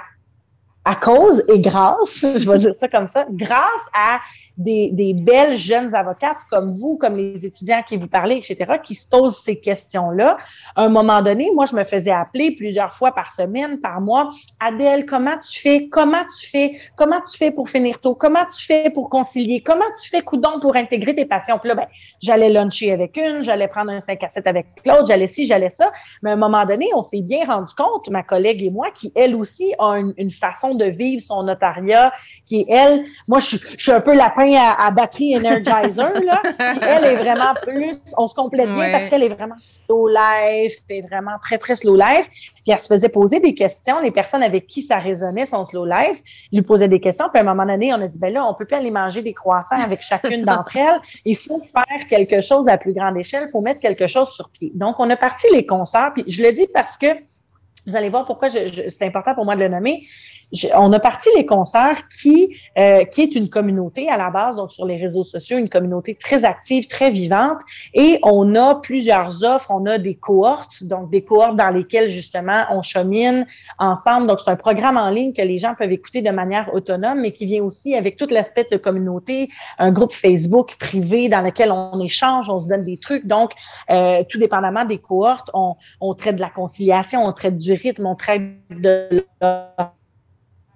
[0.90, 4.18] à cause et grâce, je vais dire ça comme ça, grâce à
[4.61, 8.94] des, des, belles jeunes avocates comme vous, comme les étudiants qui vous parlez, etc., qui
[8.94, 10.37] se posent ces questions-là.
[10.77, 14.29] À un moment donné, moi, je me faisais appeler plusieurs fois par semaine, par mois.
[14.61, 15.88] Adèle, comment tu fais?
[15.88, 16.79] Comment tu fais?
[16.94, 18.14] Comment tu fais pour finir tôt?
[18.14, 19.62] Comment tu fais pour concilier?
[19.62, 21.59] Comment tu fais, coudon, pour intégrer tes passions?
[21.59, 21.87] Puis là, ben,
[22.20, 25.70] j'allais luncher avec une, j'allais prendre un 5 à 7 avec l'autre, j'allais ci, j'allais
[25.70, 25.90] ça.
[26.23, 29.11] Mais à un moment donné, on s'est bien rendu compte, ma collègue et moi, qui,
[29.16, 32.12] elle aussi, a une, une façon de vivre son notariat,
[32.44, 36.43] qui est, elle, moi, je, je suis un peu lapin à, batterie Energizer, là.
[36.83, 41.07] elle est vraiment plus, on se complète bien parce qu'elle est vraiment slow life, est
[41.09, 42.29] vraiment très, très slow life.
[42.31, 44.01] Puis elle se faisait poser des questions.
[44.01, 47.29] Les personnes avec qui ça résonnait son slow life lui posaient des questions.
[47.33, 49.23] Puis à un moment donné, on a dit, ben là, on peut plus aller manger
[49.23, 51.01] des croissants avec chacune d'entre elles.
[51.25, 53.45] Il faut faire quelque chose à plus grande échelle.
[53.47, 54.73] Il faut mettre quelque chose sur pied.
[54.75, 56.13] Donc, on a parti les concerts.
[56.15, 57.07] Puis je le dis parce que
[57.87, 60.03] vous allez voir pourquoi c'est important pour moi de le nommer
[60.75, 64.73] on a parti les concerts qui, euh, qui est une communauté à la base, donc
[64.73, 67.61] sur les réseaux sociaux, une communauté très active, très vivante.
[67.95, 69.71] Et on a plusieurs offres.
[69.71, 73.47] On a des cohortes, donc des cohortes dans lesquelles justement on chemine
[73.79, 74.27] ensemble.
[74.27, 77.33] Donc c'est un programme en ligne que les gens peuvent écouter de manière autonome, mais
[77.33, 82.01] qui vient aussi avec tout l'aspect de communauté, un groupe Facebook privé dans lequel on
[82.01, 83.27] échange, on se donne des trucs.
[83.27, 83.53] Donc
[83.91, 88.07] euh, tout dépendamment des cohortes, on, on traite de la conciliation, on traite du rythme,
[88.07, 89.27] on traite de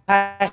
[0.07, 0.53] 嗨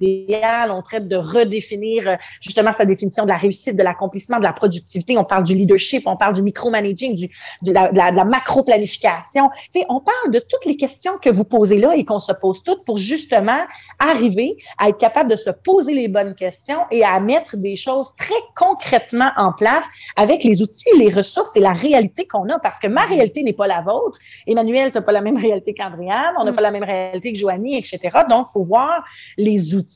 [0.00, 4.52] on traite de redéfinir euh, justement sa définition de la réussite, de l'accomplissement, de la
[4.52, 5.16] productivité.
[5.18, 7.28] On parle du leadership, on parle du micromanaging, du,
[7.62, 9.48] de la, de la, macro-planification.
[9.72, 12.32] Tu sais, on parle de toutes les questions que vous posez là et qu'on se
[12.32, 13.60] pose toutes pour justement
[13.98, 18.14] arriver à être capable de se poser les bonnes questions et à mettre des choses
[18.16, 19.84] très concrètement en place
[20.16, 23.52] avec les outils, les ressources et la réalité qu'on a parce que ma réalité n'est
[23.52, 24.18] pas la vôtre.
[24.46, 26.56] Emmanuel, tu n'as pas la même réalité qu'Andréane, on n'a mm.
[26.56, 27.98] pas la même réalité que Joanie, etc.
[28.28, 29.04] Donc, il faut voir
[29.36, 29.87] les outils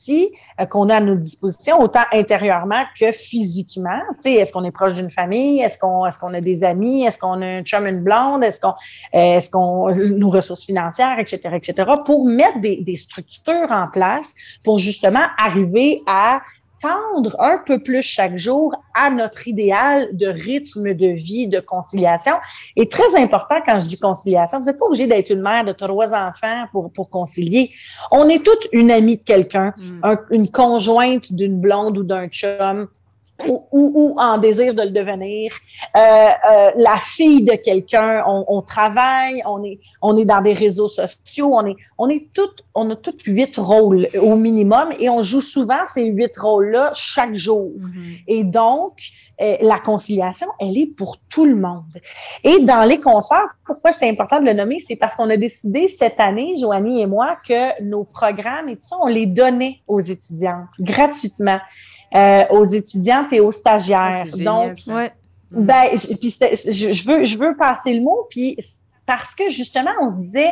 [0.59, 3.99] euh, qu'on a à nos dispositions, autant intérieurement que physiquement.
[4.23, 5.61] Est-ce qu'on est proche d'une famille?
[5.61, 7.05] Est-ce qu'on est-ce qu'on a des amis?
[7.05, 8.43] Est-ce qu'on a un chum, une blonde?
[8.43, 8.73] Est-ce qu'on
[9.15, 14.33] euh, est-ce qu'on nos ressources financières, etc., etc., pour mettre des, des structures en place
[14.63, 16.41] pour justement arriver à
[16.83, 22.33] tendre un peu plus chaque jour à notre idéal de rythme de vie, de conciliation.
[22.75, 25.71] Et très important quand je dis conciliation, vous n'êtes pas obligé d'être une mère de
[25.71, 27.71] trois enfants pour, pour concilier.
[28.11, 30.15] On est toute une amie de quelqu'un, mm.
[30.31, 32.89] une conjointe d'une blonde ou d'un chum,
[33.47, 35.51] ou, ou, en désir de le devenir,
[35.95, 40.53] euh, euh, la fille de quelqu'un, on, on, travaille, on est, on est dans des
[40.53, 45.09] réseaux sociaux, on est, on est toutes, on a toutes huit rôles au minimum et
[45.09, 47.71] on joue souvent ces huit rôles-là chaque jour.
[47.77, 48.23] Mm-hmm.
[48.27, 48.93] Et donc,
[49.41, 51.83] euh, la conciliation, elle est pour tout le monde.
[52.43, 55.87] Et dans les concerts, pourquoi c'est important de le nommer, c'est parce qu'on a décidé
[55.87, 59.99] cette année, Joanie et moi, que nos programmes et tout ça, on les donnait aux
[59.99, 61.59] étudiantes gratuitement.
[62.15, 64.27] Euh, aux étudiantes et aux stagiaires.
[64.31, 64.77] Ah, Donc,
[65.49, 65.85] ben,
[66.19, 68.55] puis je, veux, je veux passer le mot, puis
[69.07, 70.51] parce que justement, on se disait,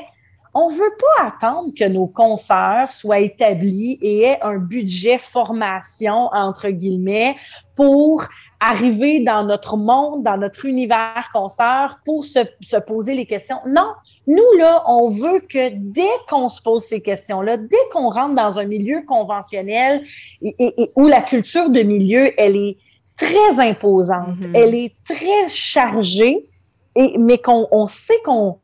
[0.55, 6.69] on veut pas attendre que nos concerts soient établis et aient un budget formation, entre
[6.69, 7.35] guillemets,
[7.75, 8.23] pour
[8.59, 13.59] arriver dans notre monde, dans notre univers concert pour se, se, poser les questions.
[13.67, 13.93] Non,
[14.27, 18.59] nous, là, on veut que dès qu'on se pose ces questions-là, dès qu'on rentre dans
[18.59, 20.03] un milieu conventionnel
[20.41, 22.77] et, et, où la culture de milieu, elle est
[23.17, 24.51] très imposante, mm-hmm.
[24.53, 26.49] elle est très chargée,
[26.95, 28.59] et, mais qu'on on sait qu'on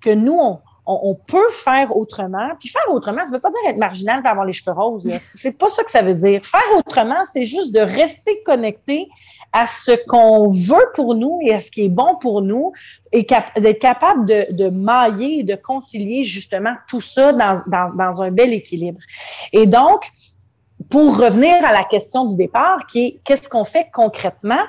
[0.00, 2.50] que nous, on, on, peut faire autrement.
[2.60, 5.08] Puis faire autrement, ça veut pas dire être marginal et avoir les cheveux roses.
[5.34, 6.44] C'est pas ça que ça veut dire.
[6.44, 9.08] Faire autrement, c'est juste de rester connecté
[9.52, 12.72] à ce qu'on veut pour nous et à ce qui est bon pour nous
[13.12, 18.22] et d'être capable de, de, mailler et de concilier justement tout ça dans, dans, dans
[18.22, 18.98] un bel équilibre.
[19.52, 20.10] Et donc,
[20.90, 24.62] pour revenir à la question du départ, qui est qu'est-ce qu'on fait concrètement?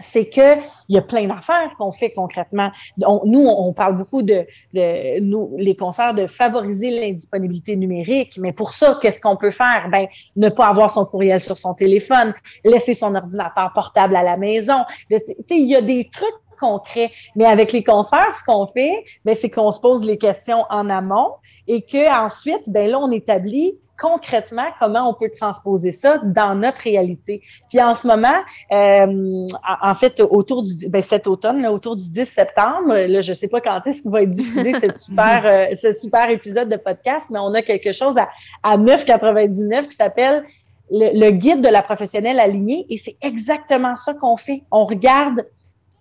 [0.00, 0.58] C'est que
[0.88, 2.70] il y a plein d'affaires qu'on fait concrètement.
[2.98, 8.72] nous, on parle beaucoup de, de, nous, les concerts, de favoriser l'indisponibilité numérique, mais pour
[8.72, 9.88] ça, qu'est-ce qu'on peut faire?
[9.90, 12.34] Ben, ne pas avoir son courriel sur son téléphone,
[12.64, 14.84] laisser son ordinateur portable à la maison.
[15.10, 17.10] Il y a des trucs concrets.
[17.34, 20.88] Mais avec les concerts, ce qu'on fait, ben, c'est qu'on se pose les questions en
[20.90, 21.32] amont
[21.66, 26.82] et que ensuite, ben là, on établit concrètement comment on peut transposer ça dans notre
[26.82, 27.42] réalité.
[27.68, 28.38] Puis en ce moment,
[28.72, 29.46] euh,
[29.82, 33.48] en fait, autour du ben, cet automne, là, autour du 10 septembre, là, je sais
[33.48, 37.26] pas quand est-ce qu'il va être diffusé cette super, euh, ce super épisode de podcast,
[37.30, 38.28] mais on a quelque chose à,
[38.62, 40.44] à 9,99 qui s'appelle
[40.90, 44.64] le, le, guide de la professionnelle alignée et c'est exactement ça qu'on fait.
[44.72, 45.46] On regarde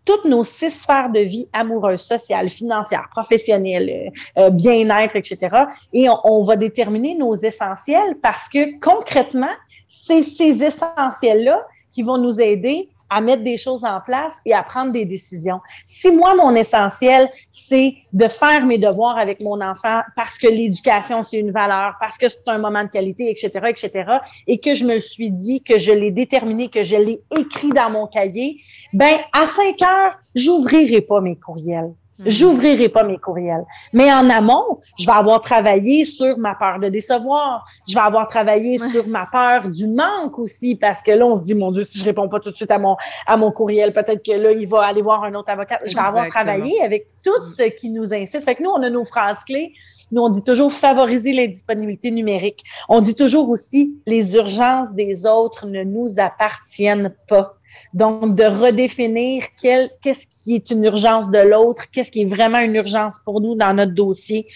[0.06, 5.66] toutes nos six sphères de vie amoureuses, sociales, financières, professionnelles, euh, euh, bien-être, etc.
[5.94, 9.54] Et on, va déterminer nos essentiels parce que concrètement,
[9.88, 14.64] c'est ces essentiels-là qui vont nous aider à mettre des choses en place et à
[14.64, 15.60] prendre des décisions.
[15.88, 21.22] Si moi, mon essentiel, c'est de faire mes devoirs avec mon enfant parce que l'éducation,
[21.22, 24.18] c'est une valeur, parce que c'est un moment de qualité, etc., etc.,
[24.48, 27.90] et que je me suis dit, que je l'ai déterminé, que je l'ai écrit dans
[27.90, 28.58] mon cahier,
[28.94, 31.94] ben, à 5 heures, j'ouvrirai pas mes courriels.
[32.20, 32.30] Mhm.
[32.30, 33.66] J'ouvrirai pas mes courriels.
[33.94, 37.66] Mais en amont, je vais avoir travaillé sur ma peur de décevoir.
[37.88, 41.46] Je vais avoir travaillé sur ma peur du manque aussi, parce que là, on se
[41.46, 43.94] dit, mon Dieu, si je réponds pas tout de suite à mon, à mon courriel,
[43.94, 45.80] peut-être que là, il va aller voir un autre avocat.
[45.86, 48.44] Je vais avoir travaillé avec tout ce qui nous incite.
[48.44, 49.74] Fait que nous, on a nos phrases clés.
[50.12, 52.64] Nous, on dit toujours favoriser les disponibilités numériques.
[52.88, 57.56] On dit toujours aussi les urgences des autres ne nous appartiennent pas.
[57.94, 62.76] Donc, de redéfinir qu'est-ce qui est une urgence de l'autre, qu'est-ce qui est vraiment une
[62.76, 64.48] urgence pour nous dans notre dossier,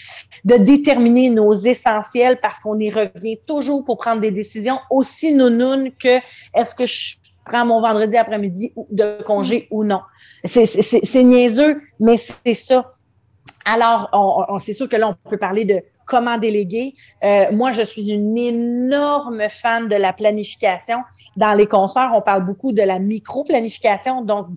[0.46, 5.92] de déterminer nos essentiels parce qu'on y revient toujours pour prendre des décisions aussi nounounes
[5.92, 6.18] que
[6.56, 10.02] est-ce que je prends mon vendredi après-midi de congé ou non.
[10.46, 12.92] C'est niaiseux, mais c'est ça.
[13.66, 16.96] Alors, on, c'est sûr que là, on peut parler de comment déléguer.
[17.24, 20.98] Euh, moi, je suis une énorme fan de la planification.
[21.38, 24.48] Dans les concerts, on parle beaucoup de la micro-planification, donc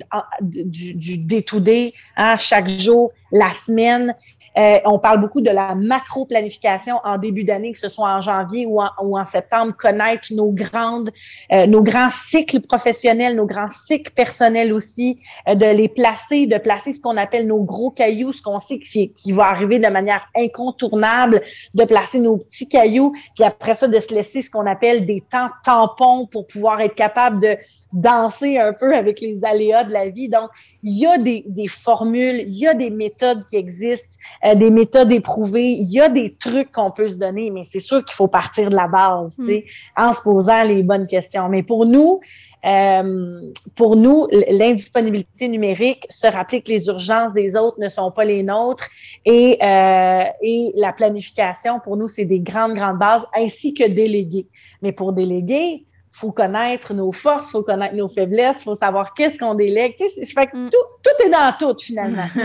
[0.41, 4.15] du, du day-to-day, hein, chaque jour, la semaine.
[4.57, 8.67] Euh, on parle beaucoup de la macro-planification en début d'année, que ce soit en janvier
[8.67, 11.11] ou en, septembre, connaître nos grandes,
[11.53, 15.19] euh, nos grands cycles professionnels, nos grands cycles personnels aussi,
[15.49, 18.79] euh, de les placer, de placer ce qu'on appelle nos gros cailloux, ce qu'on sait
[18.79, 21.43] qui, qui va arriver de manière incontournable,
[21.75, 25.23] de placer nos petits cailloux, puis après ça, de se laisser ce qu'on appelle des
[25.31, 27.57] temps tampons pour pouvoir être capable de
[27.97, 30.29] danser un peu avec les aléas de la vie.
[30.29, 30.51] Donc,
[30.83, 34.71] il y a des, des formules, il y a des méthodes qui existent, euh, des
[34.71, 38.15] méthodes éprouvées, il y a des trucs qu'on peut se donner, mais c'est sûr qu'il
[38.15, 39.51] faut partir de la base, mm.
[39.97, 41.49] en se posant les bonnes questions.
[41.49, 42.21] Mais pour nous,
[42.67, 48.25] euh, pour nous, l'indisponibilité numérique, se rappeler que les urgences des autres ne sont pas
[48.25, 48.89] les nôtres
[49.25, 54.49] et, euh, et la planification, pour nous, c'est des grandes, grandes bases, ainsi que déléguer.
[54.83, 59.55] Mais pour déléguer, faut connaître nos forces, faut connaître nos faiblesses, faut savoir qu'est-ce qu'on
[59.55, 59.97] délègue.
[59.99, 60.71] Tu sais, fait que mm.
[60.71, 62.27] tout, tout est dans tout, finalement.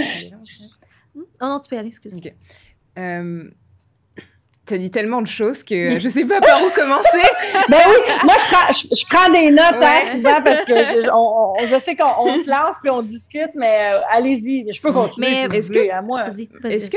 [1.16, 2.30] oh non, tu peux aller, excuse-moi.
[2.96, 3.50] Euh,
[4.64, 7.26] tu as dit tellement de choses que je sais pas par où commencer.
[7.68, 11.78] ben oui, moi je prends, je, prends des notes hein, souvent parce que je, je
[11.80, 15.30] sais qu'on se lance puis on discute, mais euh, allez-y, je peux continuer.
[15.50, 16.26] Mais est-ce que, à moi.
[16.64, 16.96] Est-ce que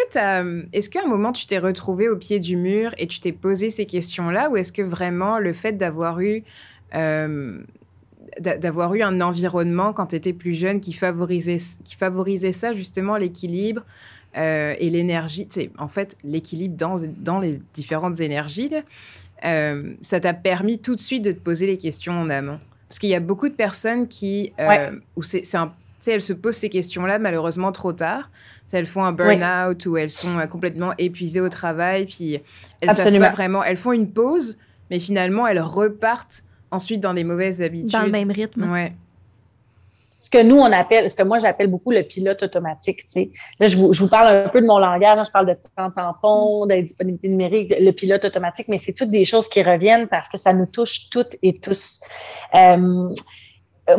[0.74, 3.72] est-ce qu'à un moment tu t'es retrouvé au pied du mur et tu t'es posé
[3.72, 6.42] ces questions-là, ou est-ce que vraiment le fait d'avoir eu
[6.94, 7.60] euh,
[8.40, 13.18] d'avoir eu un environnement quand tu étais plus jeune qui favorisait, qui favorisait ça, justement,
[13.18, 13.84] l'équilibre,
[14.38, 18.72] euh, et l'énergie, c'est en fait l'équilibre dans, dans les différentes énergies,
[19.44, 22.60] euh, ça t'a permis tout de suite de te poser les questions en amont.
[22.90, 25.44] Parce qu'il y a beaucoup de personnes qui, euh, où c'est,
[26.08, 28.30] elles se posent ces questions-là malheureusement trop tard.
[28.72, 32.42] Elles font un burn-out ou elles sont complètement épuisées au travail, puis
[32.82, 33.64] elles savent pas vraiment.
[33.64, 34.58] Elles font une pause,
[34.90, 37.92] mais finalement elles repartent ensuite dans des mauvaises habitudes.
[37.92, 38.70] Dans le même rythme.
[38.70, 38.94] Ouais
[40.26, 43.06] ce que nous, on appelle, ce que moi, j'appelle beaucoup le pilote automatique.
[43.06, 43.32] Tu sais.
[43.60, 45.20] Là, je vous, je vous parle un peu de mon langage.
[45.20, 45.24] Hein.
[45.24, 49.48] je parle de temps tampon, d'indisponibilité numérique, le pilote automatique, mais c'est toutes des choses
[49.48, 52.00] qui reviennent parce que ça nous touche toutes et tous.
[52.56, 53.14] Euh,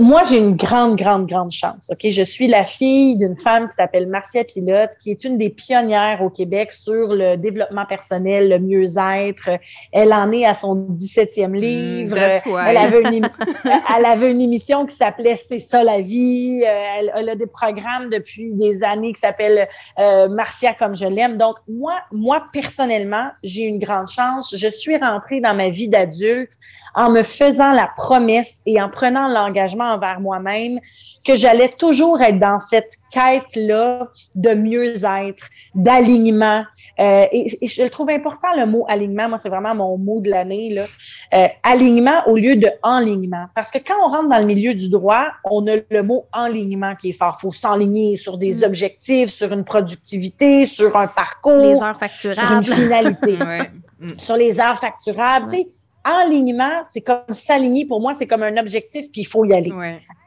[0.00, 1.90] moi, j'ai une grande, grande, grande chance.
[1.92, 5.48] Ok, je suis la fille d'une femme qui s'appelle Marcia Pilote, qui est une des
[5.48, 9.48] pionnières au Québec sur le développement personnel, le mieux-être.
[9.92, 12.18] Elle en est à son 17e mm, livre.
[12.18, 13.30] elle, avait une
[13.96, 16.64] elle avait une émission qui s'appelait C'est ça la vie.
[16.66, 19.68] Euh, elle, elle, a des programmes depuis des années qui s'appellent
[20.00, 21.36] euh, Marcia comme je l'aime.
[21.36, 24.52] Donc moi, moi personnellement, j'ai une grande chance.
[24.56, 26.58] Je suis rentrée dans ma vie d'adulte
[26.96, 30.80] en me faisant la promesse et en prenant l'engagement envers moi-même
[31.26, 36.64] que j'allais toujours être dans cette quête-là de mieux-être, d'alignement.
[36.98, 39.28] Euh, et, je trouve important le mot alignement.
[39.28, 40.72] Moi, c'est vraiment mon mot de l'année.
[40.72, 40.86] Là.
[41.34, 43.46] Euh, alignement au lieu de enlignement.
[43.54, 46.94] Parce que quand on rentre dans le milieu du droit, on a le mot enlignement
[46.94, 47.36] qui est fort.
[47.38, 48.64] Il faut s'enligner sur des mm.
[48.64, 52.64] objectifs, sur une productivité, sur un parcours, les heures facturables.
[52.64, 53.36] sur une finalité,
[54.00, 54.18] mm.
[54.18, 55.50] sur les heures facturables.
[55.50, 55.66] Tu sais,
[56.08, 57.84] Alignement, c'est comme s'aligner.
[57.84, 59.72] Pour moi, c'est comme un objectif, puis il faut y aller.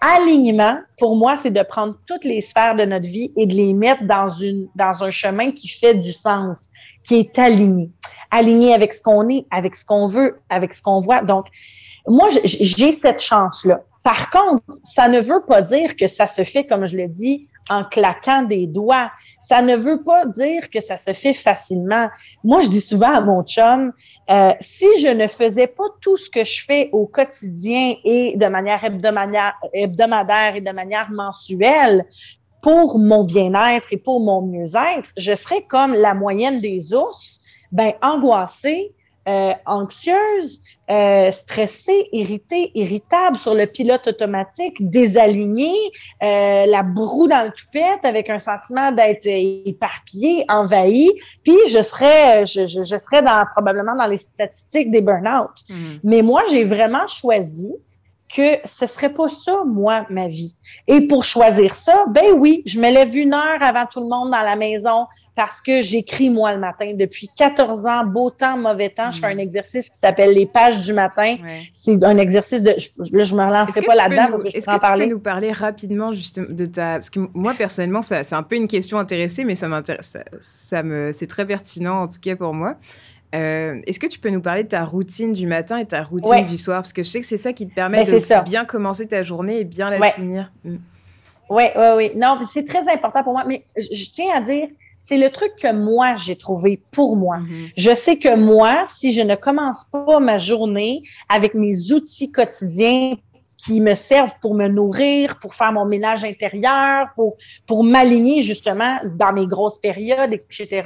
[0.01, 3.73] Alignement, pour moi, c'est de prendre toutes les sphères de notre vie et de les
[3.73, 6.67] mettre dans une dans un chemin qui fait du sens,
[7.05, 7.91] qui est aligné,
[8.29, 11.21] aligné avec ce qu'on est, avec ce qu'on veut, avec ce qu'on voit.
[11.21, 11.45] Donc,
[12.05, 13.81] moi, j'ai cette chance-là.
[14.03, 17.47] Par contre, ça ne veut pas dire que ça se fait, comme je le dis,
[17.69, 19.11] en claquant des doigts.
[19.41, 22.09] Ça ne veut pas dire que ça se fait facilement.
[22.43, 23.93] Moi, je dis souvent à mon chum,
[24.29, 28.47] euh, si je ne faisais pas tout ce que je fais au quotidien et de
[28.47, 32.05] manière hebdomadaire, et de manière mensuelle
[32.61, 37.93] pour mon bien-être et pour mon mieux-être, je serais comme la moyenne des ours, ben
[38.01, 38.93] angoissée,
[39.27, 45.77] euh, anxieuse, euh, stressée, irritée, irritable sur le pilote automatique, désalignée,
[46.23, 51.09] euh, la broue dans le toupette avec un sentiment d'être éparpillé, envahi,
[51.43, 55.51] puis je serais, je, je, je, serais dans, probablement dans les statistiques des burn-out.
[55.69, 55.75] Mm.
[56.03, 57.73] Mais moi, j'ai vraiment choisi
[58.33, 60.55] que ce serait pas ça, moi, ma vie.
[60.87, 64.29] Et pour choisir ça, ben oui, je me lève une heure avant tout le monde
[64.29, 66.93] dans la maison parce que j'écris moi le matin.
[66.95, 69.39] Depuis 14 ans, beau temps, mauvais temps, je fais un mm.
[69.39, 71.37] exercice qui s'appelle les pages du matin.
[71.73, 74.71] C'est un exercice de, je, là, je me relancerai pas là-dedans parce que je peux
[74.71, 75.05] en parler.
[75.05, 78.33] Est-ce que tu peux nous parler rapidement justement de ta, parce que moi personnellement, c'est
[78.33, 82.19] un peu une question intéressée, mais ça m'intéresse, ça me, c'est très pertinent en tout
[82.21, 82.75] cas pour moi.
[83.35, 86.45] Euh, est-ce que tu peux nous parler de ta routine du matin et ta routine
[86.45, 86.81] du soir?
[86.81, 89.23] Parce que je sais que c'est ça qui te permet ben, de bien commencer ta
[89.23, 90.51] journée et bien la finir.
[90.63, 92.11] Oui, oui, oui.
[92.15, 93.43] Non, c'est très important pour moi.
[93.47, 94.67] Mais je, tiens à dire,
[95.01, 97.37] c'est le truc que moi, j'ai trouvé pour moi.
[97.37, 97.73] Mm-hmm.
[97.77, 103.15] Je sais que moi, si je ne commence pas ma journée avec mes outils quotidiens
[103.57, 107.35] qui me servent pour me nourrir, pour faire mon ménage intérieur, pour,
[107.67, 110.83] pour m'aligner justement dans mes grosses périodes, etc.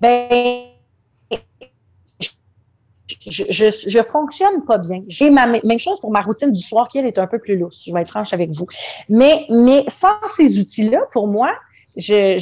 [0.00, 0.70] Ben,
[3.26, 5.02] je, je, je, fonctionne pas bien.
[5.08, 7.56] J'ai ma même chose pour ma routine du soir qui elle est un peu plus
[7.56, 7.84] lousse.
[7.86, 8.66] Je vais être franche avec vous.
[9.08, 11.54] Mais mais sans ces outils-là, pour moi,
[11.96, 12.36] je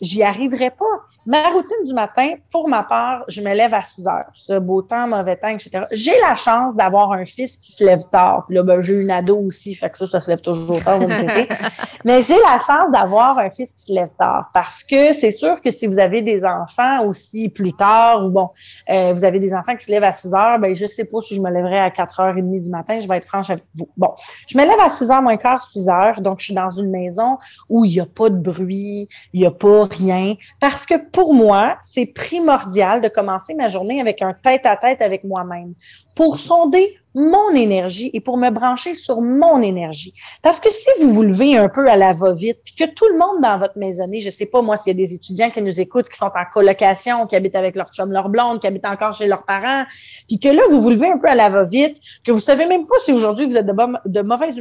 [0.00, 0.84] j'y arriverais pas.
[1.26, 4.30] Ma routine du matin, pour ma part, je me lève à 6 heures.
[4.34, 5.84] Ce beau temps, mauvais temps, etc.
[5.92, 8.44] J'ai la chance d'avoir un fils qui se lève tard.
[8.46, 10.98] Puis là, ben, j'ai une ado aussi, fait que ça, ça se lève toujours tard,
[10.98, 11.14] vous me
[12.04, 15.60] Mais j'ai la chance d'avoir un fils qui se lève tard parce que c'est sûr
[15.60, 18.50] que si vous avez des enfants aussi plus tard ou bon,
[18.88, 21.20] euh, vous avez des enfants qui se lèvent à 6 heures, ben je sais pas
[21.20, 23.88] si je me lèverai à 4h30 du matin, je vais être franche avec vous.
[23.98, 24.14] Bon,
[24.46, 26.90] je me lève à 6 h moins quart, 6 heures, donc je suis dans une
[26.90, 30.94] maison où il n'y a pas de bruit, il n'y a pas rien parce que
[31.12, 35.74] pour moi, c'est primordial de commencer ma journée avec un tête-à-tête avec moi-même
[36.14, 40.14] pour sonder mon énergie et pour me brancher sur mon énergie.
[40.42, 43.18] Parce que si vous vous levez un peu à la va-vite, puis que tout le
[43.18, 45.80] monde dans votre maisonnée, je sais pas moi s'il y a des étudiants qui nous
[45.80, 49.12] écoutent, qui sont en colocation, qui habitent avec leur chum, leur blonde, qui habitent encore
[49.12, 49.84] chez leurs parents,
[50.28, 52.86] puis que là, vous vous levez un peu à la va-vite, que vous savez même
[52.86, 53.74] pas si aujourd'hui vous êtes de,
[54.06, 54.60] de mauvaise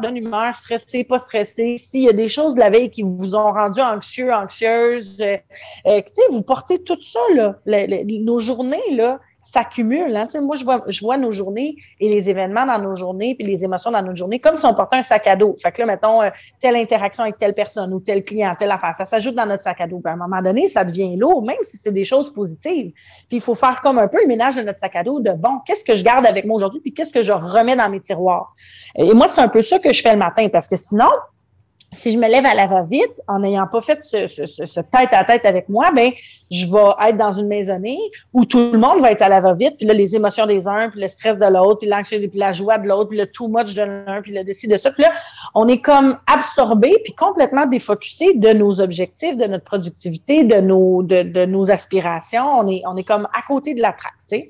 [0.00, 3.34] d'une humeur, stressé, pas stressé, s'il y a des choses de la veille qui vous
[3.34, 5.36] ont rendu anxieux, anxieuse, euh,
[5.86, 6.00] euh,
[6.30, 10.16] vous portez tout ça, là, nos journées, là, s'accumulent.
[10.16, 10.26] Hein?
[10.40, 13.64] Moi, je vois, je vois nos journées et les événements dans nos journées, puis les
[13.64, 15.54] émotions dans nos journées, comme si on portait un sac à dos.
[15.60, 16.30] Fait que là, mettons, euh,
[16.60, 19.80] telle interaction avec telle personne ou tel client, telle affaire, ça s'ajoute dans notre sac
[19.80, 20.00] à dos.
[20.04, 22.92] à un moment donné, ça devient lourd, même si c'est des choses positives.
[23.28, 25.32] Puis il faut faire comme un peu le ménage de notre sac à dos de,
[25.32, 28.00] bon, qu'est-ce que je garde avec moi aujourd'hui, puis qu'est-ce que je remets dans mes
[28.00, 28.52] tiroirs?
[28.96, 31.08] Et moi, c'est un peu ça que je fais le matin, parce que sinon,
[31.92, 35.24] si je me lève à la va-vite en n'ayant pas fait ce, ce, tête à
[35.24, 36.12] tête avec moi, ben
[36.50, 37.98] je vais être dans une maisonnée
[38.32, 40.90] où tout le monde va être à la va-vite, puis là les émotions des uns,
[40.90, 43.48] puis le stress de l'autre, puis l'anxiété, puis la joie de l'autre, puis le too
[43.48, 45.10] much de l'un, puis le décide de ça, puis là
[45.54, 51.02] on est comme absorbé puis complètement défocusé de nos objectifs, de notre productivité, de nos
[51.02, 54.36] de, de nos aspirations, on est on est comme à côté de la traque, tu
[54.36, 54.48] sais.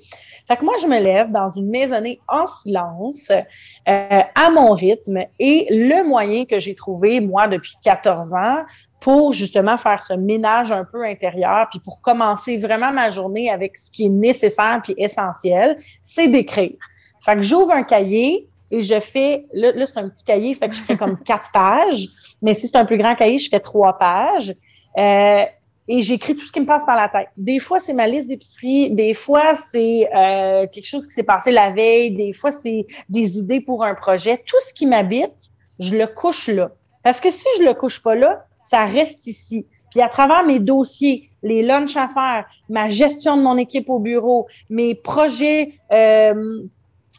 [0.51, 3.41] Fait que moi, je me lève dans une maisonnée en silence, euh,
[3.87, 8.65] à mon rythme, et le moyen que j'ai trouvé, moi, depuis 14 ans,
[9.01, 13.77] pour justement faire ce ménage un peu intérieur, puis pour commencer vraiment ma journée avec
[13.79, 16.77] ce qui est nécessaire puis essentiel, c'est d'écrire.
[17.21, 20.69] Fait que j'ouvre un cahier et je fais, là, là c'est un petit cahier, fait
[20.69, 22.09] que je fais comme quatre pages,
[22.43, 24.55] mais si c'est un plus grand cahier, je fais trois pages.
[24.99, 25.45] Euh,
[25.89, 27.31] et j'écris tout ce qui me passe par la tête.
[27.37, 31.51] Des fois, c'est ma liste d'épicerie, des fois, c'est euh, quelque chose qui s'est passé
[31.51, 34.39] la veille, des fois, c'est des idées pour un projet.
[34.47, 35.51] Tout ce qui m'habite,
[35.81, 36.71] je le couche là.
[37.03, 39.67] Parce que si je le couche pas là, ça reste ici.
[39.91, 43.99] Puis à travers mes dossiers, les lunchs à faire, ma gestion de mon équipe au
[43.99, 46.63] bureau, mes projets euh,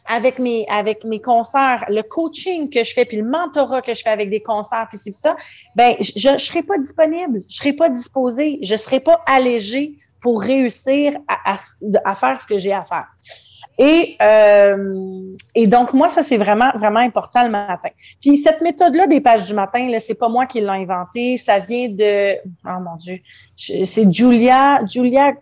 [0.06, 4.02] avec mes avec mes concerts, le coaching que je fais, puis le mentorat que je
[4.02, 5.36] fais avec des concerts, puis c'est ça,
[5.76, 10.40] ben je ne serai pas disponible, je serai pas disposée, je serai pas allégée pour
[10.40, 11.56] réussir à,
[12.04, 13.06] à, faire ce que j'ai à faire.
[13.84, 17.88] Et, euh, et donc, moi, ça, c'est vraiment, vraiment important le matin.
[18.20, 21.36] Puis cette méthode-là des pages du matin, là, c'est pas moi qui l'ai inventée.
[21.36, 23.18] Ça vient de, oh mon Dieu,
[23.56, 25.32] c'est Julia, Julia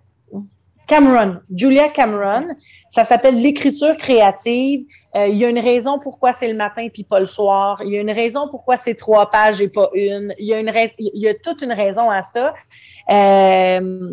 [0.87, 2.49] Cameron, Julia Cameron.
[2.89, 4.87] Ça s'appelle l'écriture créative.
[5.17, 7.83] Euh, il y a une raison pourquoi c'est le matin puis pas le soir.
[7.85, 10.35] Il y a une raison pourquoi c'est trois pages et pas une.
[10.39, 12.55] Il y a une il y a toute une raison à ça.
[13.11, 14.11] Euh,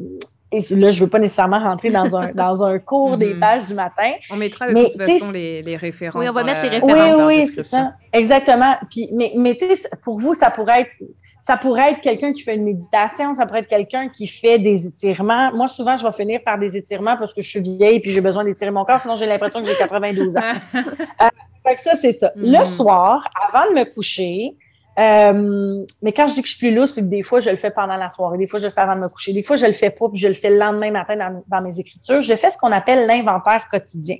[0.51, 3.39] et là, je veux pas nécessairement rentrer dans un, dans un cours des mm-hmm.
[3.39, 4.11] pages du matin.
[4.31, 6.19] On mettra de toute façon les, les, références.
[6.19, 7.17] Oui, on va mettre les références.
[7.17, 7.93] Oui, oui, c'est ça.
[8.13, 8.75] Exactement.
[8.89, 10.91] Puis, mais, mais tu sais, pour vous, ça pourrait être
[11.39, 14.85] ça pourrait être quelqu'un qui fait une méditation, ça pourrait être quelqu'un qui fait des
[14.85, 15.53] étirements.
[15.53, 18.19] Moi, souvent, je vais finir par des étirements parce que je suis vieille puis j'ai
[18.19, 20.41] besoin d'étirer mon corps, sinon j'ai l'impression que j'ai 92 ans.
[20.75, 21.27] euh,
[21.65, 22.33] fait ça, c'est ça.
[22.35, 22.65] Le mm-hmm.
[22.65, 24.57] soir, avant de me coucher,
[24.99, 27.49] euh, mais quand je dis que je suis plus lousse, c'est que des fois, je
[27.49, 29.43] le fais pendant la soirée, des fois, je le fais avant de me coucher, des
[29.43, 31.15] fois, je le fais pas, puis je le fais le lendemain matin
[31.47, 32.21] dans, mes écritures.
[32.21, 34.17] Je fais ce qu'on appelle l'inventaire quotidien.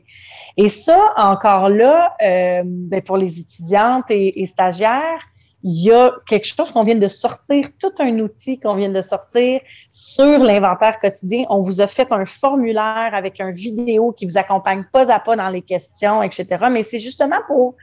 [0.56, 5.22] Et ça, encore là, euh, ben pour les étudiantes et stagiaires,
[5.64, 9.02] il y a quelque chose qu'on vient de sortir, tout un outil qu'on vient de
[9.02, 9.60] sortir
[9.90, 11.46] sur l'inventaire quotidien.
[11.50, 15.36] On vous a fait un formulaire avec un vidéo qui vous accompagne pas à pas
[15.36, 16.68] dans les questions, etc.
[16.72, 17.76] Mais c'est justement pour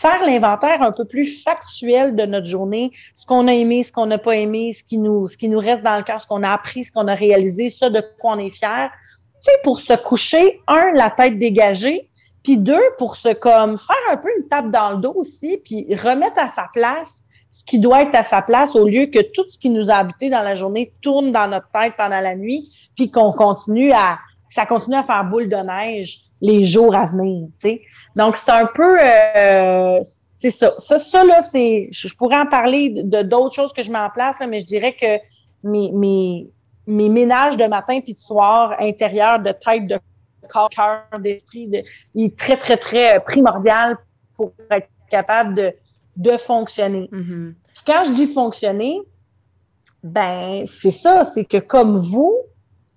[0.00, 4.06] faire l'inventaire un peu plus factuel de notre journée, ce qu'on a aimé, ce qu'on
[4.06, 6.42] n'a pas aimé, ce qui nous, ce qui nous reste dans le cœur, ce qu'on
[6.42, 8.90] a appris, ce qu'on a réalisé, ça de quoi on est fier.
[9.38, 12.08] C'est pour se coucher, un, la tête dégagée,
[12.42, 15.86] puis deux, pour se comme faire un peu une tape dans le dos aussi, puis
[15.94, 19.44] remettre à sa place ce qui doit être à sa place au lieu que tout
[19.48, 22.90] ce qui nous a habité dans la journée tourne dans notre tête pendant la nuit,
[22.96, 24.18] puis qu'on continue à
[24.50, 27.82] ça continue à faire boule de neige les jours à venir, tu sais.
[28.16, 30.74] Donc, c'est un peu, euh, c'est ça.
[30.78, 30.98] ça.
[30.98, 34.40] Ça, là, c'est, je pourrais en parler de d'autres choses que je mets en place,
[34.40, 35.18] là, mais je dirais que
[35.62, 36.48] mes, mes,
[36.86, 39.98] mes ménages de matin puis de soir intérieur de tête, de
[40.48, 41.82] corps, cœur, d'esprit, de,
[42.14, 43.96] il est très, très, très primordial
[44.34, 45.72] pour être capable de,
[46.16, 47.08] de fonctionner.
[47.12, 47.54] Mhm.
[47.74, 48.98] Puis quand je dis fonctionner,
[50.02, 52.36] ben c'est ça, c'est que comme vous,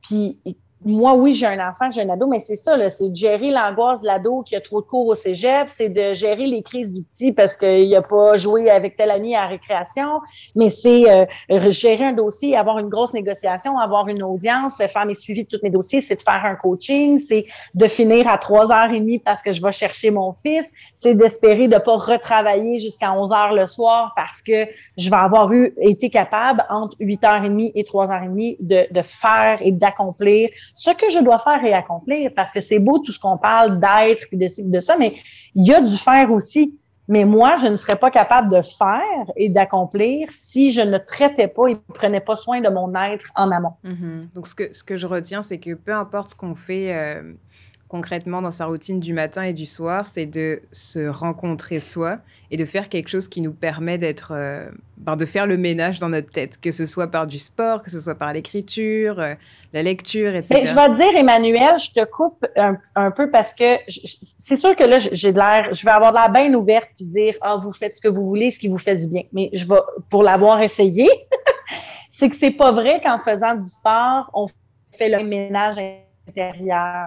[0.01, 0.39] puis
[0.85, 4.01] moi, oui, j'ai un enfant, j'ai un ado, mais c'est ça, c'est de gérer l'angoisse
[4.01, 7.03] de l'ado qui a trop de cours au cégep, c'est de gérer les crises du
[7.03, 10.19] petit parce qu'il a pas joué avec tel ami à la récréation,
[10.55, 11.25] mais c'est euh,
[11.69, 15.59] gérer un dossier, avoir une grosse négociation, avoir une audience, faire mes suivis de tous
[15.63, 19.19] mes dossiers, c'est de faire un coaching, c'est de finir à trois heures et demie
[19.19, 23.53] parce que je vais chercher mon fils, c'est d'espérer de pas retravailler jusqu'à 11 heures
[23.53, 24.67] le soir parce que
[24.97, 28.27] je vais avoir eu été capable entre 8 heures et demie et 3 heures et
[28.27, 32.61] demie de, de faire et d'accomplir ce que je dois faire et accomplir, parce que
[32.61, 35.15] c'est beau tout ce qu'on parle d'être et de, de ça, mais
[35.55, 36.77] il y a du faire aussi.
[37.09, 41.49] Mais moi, je ne serais pas capable de faire et d'accomplir si je ne traitais
[41.49, 43.73] pas et ne prenais pas soin de mon être en amont.
[43.83, 44.29] Mhm.
[44.33, 47.33] Donc, ce que, ce que je retiens, c'est que peu importe ce qu'on fait euh,
[47.93, 52.17] concrètement dans sa routine du matin et du soir, c'est de se rencontrer soi
[52.49, 54.67] et de faire quelque chose qui nous permet d'être, euh,
[54.97, 57.91] ben, de faire le ménage dans notre tête, que ce soit par du sport, que
[57.91, 59.35] ce soit par l'écriture, euh,
[59.73, 60.55] la lecture, etc.
[60.59, 64.75] Mais je vais te dire, Emmanuel, je te coupe un, peu parce que c'est sûr
[64.75, 67.71] que là, j'ai l'air, je vais avoir de l'air bien ouverte puis dire, ah, vous
[67.71, 69.21] faites ce que vous voulez, ce qui vous fait du bien.
[69.33, 71.07] Mais je vais, pour l'avoir essayé,
[72.11, 74.47] c'est que c'est pas vrai qu'en faisant du sport, on
[74.97, 75.77] fait le ménage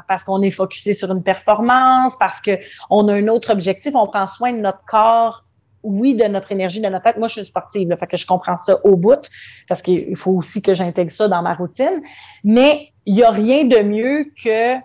[0.09, 2.59] parce qu'on est focusé sur une performance, parce que
[2.91, 5.45] on a un autre objectif, on prend soin de notre corps,
[5.83, 7.17] oui, de notre énergie, de notre tête.
[7.17, 9.31] Moi, je suis sportive, là, fait que je comprends ça au bout
[9.69, 12.03] parce qu'il faut aussi que j'intègre ça dans ma routine.
[12.43, 14.77] Mais il y a rien de mieux que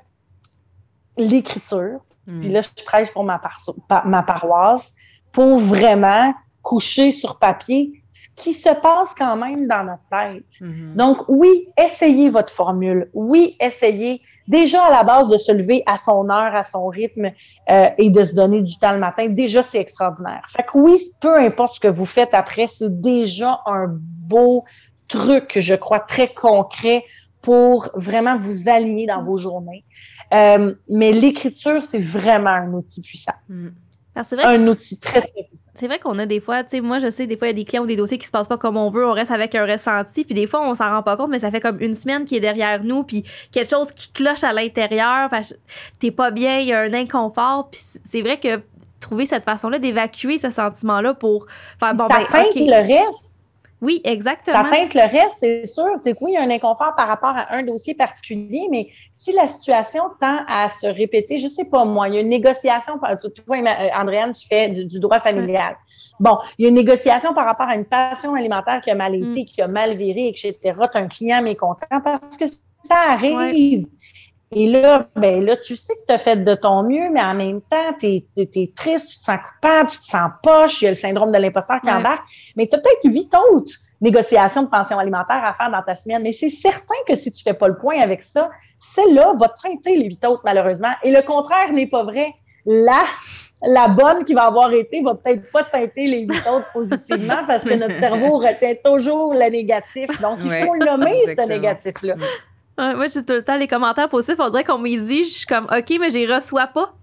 [1.17, 1.99] l'écriture.
[2.27, 2.39] Mhm.
[2.41, 3.41] Puis là, je prêche pour ma,
[4.05, 4.93] ma paroisse
[5.31, 10.43] pour vraiment coucher sur papier ce qui se passe quand même dans notre tête.
[10.61, 10.95] Mhm.
[10.95, 13.09] Donc, oui, essayez votre formule.
[13.13, 17.31] Oui, essayez déjà à la base de se lever à son heure, à son rythme
[17.69, 19.27] euh, et de se donner du temps le matin.
[19.27, 20.45] Déjà, c'est extraordinaire.
[20.49, 24.65] Fait que oui, peu importe ce que vous faites après, c'est déjà un beau
[25.07, 27.03] truc, je crois, très concret
[27.41, 29.83] pour vraiment vous aligner dans vos journées.
[30.31, 33.33] Euh, mais l'écriture, c'est vraiment un outil puissant.
[33.49, 33.73] Mhm.
[34.23, 35.71] C'est vrai, Un outil très, très puissant.
[35.73, 37.53] c'est vrai qu'on a des fois, tu sais, moi je sais, des fois il y
[37.53, 39.31] a des clients ou des dossiers qui se passent pas comme on veut, on reste
[39.31, 41.79] avec un ressenti, puis des fois on s'en rend pas compte, mais ça fait comme
[41.81, 45.29] une semaine qui est derrière nous, puis quelque chose qui cloche à l'intérieur,
[45.99, 48.61] t'es pas bien, il y a un inconfort, puis c'est vrai que
[48.99, 51.47] trouver cette façon-là d'évacuer ce sentiment-là pour
[51.79, 52.55] faire bon ça ben teinte ok.
[52.55, 53.40] le reste.
[53.81, 55.85] Oui exactement Ça teinte le reste, c'est sûr.
[56.01, 59.33] C'est oui, il y a un inconfort par rapport à un dossier particulier, mais si
[59.33, 62.99] la situation tend à se répéter, je sais pas moi, il y a une négociation,
[62.99, 65.75] toi, Emma- euh, Andréane, tu fais du, du droit familial.
[66.19, 69.15] Bon, il y a une négociation par rapport à une passion alimentaire qui a mal
[69.15, 70.87] été, qui a mal viré, etc.
[70.91, 72.45] Tu as un client mécontent parce que
[72.83, 73.87] ça arrive.
[74.53, 77.33] Et là, ben là, tu sais que tu as fait de ton mieux, mais en
[77.33, 80.87] même temps, tu es, triste, tu te sens coupable, tu te sens poche, il y
[80.87, 81.93] a le syndrome de l'imposteur qui Ouais.
[81.95, 82.23] embarque.
[82.57, 86.21] Mais tu as peut-être huit autres négociations de pension alimentaire à faire dans ta semaine.
[86.23, 89.61] Mais c'est certain que si tu fais pas le point avec ça, celle-là va te
[89.61, 90.91] teinter les huit autres, malheureusement.
[91.03, 92.27] Et le contraire n'est pas vrai.
[92.65, 92.99] Là,
[93.65, 97.63] la bonne qui va avoir été va peut-être pas teinter les huit autres positivement parce
[97.63, 100.09] que notre cerveau retient toujours le négatif.
[100.19, 102.15] Donc, il Ouais, faut le nommer, ce négatif-là.
[102.77, 105.29] Ouais, moi j'ai tout le temps les commentaires positifs, on dirait qu'on me dit, je
[105.29, 106.93] suis comme ok mais j'y reçois pas.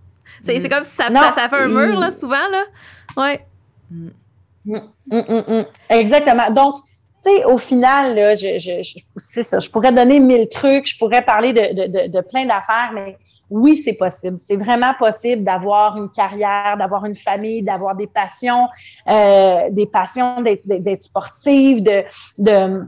[0.43, 2.64] C'est c'est comme si ça, ça, ça fait un mur là souvent là.
[3.16, 3.45] Ouais.
[3.91, 4.12] Hum,
[5.11, 5.64] hum.
[5.89, 6.51] Exactement.
[6.51, 6.85] Donc, tu
[7.31, 10.99] sais, au final, là, je, je, je, c'est ça, je pourrais donner mille trucs, je
[10.99, 13.19] pourrais parler de, de, de, de plein d'affaires, mais
[13.51, 14.37] oui, c'est possible.
[14.39, 18.69] C'est vraiment possible d'avoir une carrière, d'avoir une famille, d'avoir des passions,
[19.09, 22.05] euh, des passions d'être, d'être sportive, de,
[22.37, 22.83] de,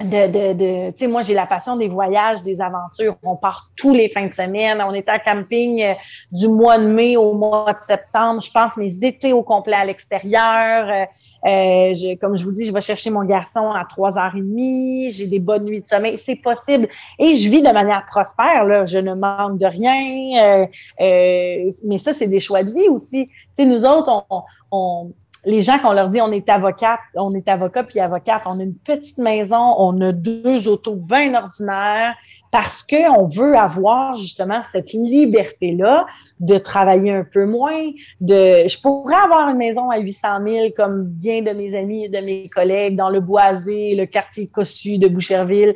[0.00, 3.16] de, de, de tu sais, moi, j'ai la passion des voyages, des aventures.
[3.22, 4.82] On part tous les fins de semaine.
[4.86, 5.94] On est en camping euh,
[6.32, 8.42] du mois de mai au mois de septembre.
[8.42, 11.08] Je passe mes étés au complet à l'extérieur.
[11.46, 15.12] Euh, comme je vous dis, je vais chercher mon garçon à 3h30.
[15.12, 16.18] J'ai des bonnes nuits de sommeil.
[16.18, 16.88] C'est possible.
[17.18, 18.64] Et je vis de manière prospère.
[18.66, 18.84] Là.
[18.84, 20.42] Je ne manque de rien.
[20.42, 20.66] Euh,
[21.00, 23.28] euh, mais ça, c'est des choix de vie aussi.
[23.28, 25.12] Tu sais, nous autres, on, on
[25.44, 28.62] les gens, qu'on leur dit on est avocate, on est avocat puis avocate, on a
[28.62, 32.16] une petite maison, on a deux autos bien ordinaires.
[32.56, 36.06] Parce qu'on veut avoir justement cette liberté-là
[36.40, 37.90] de travailler un peu moins,
[38.22, 42.08] de, je pourrais avoir une maison à 800 000 comme bien de mes amis et
[42.08, 45.74] de mes collègues dans le Boisé, le quartier Cossu de Boucherville.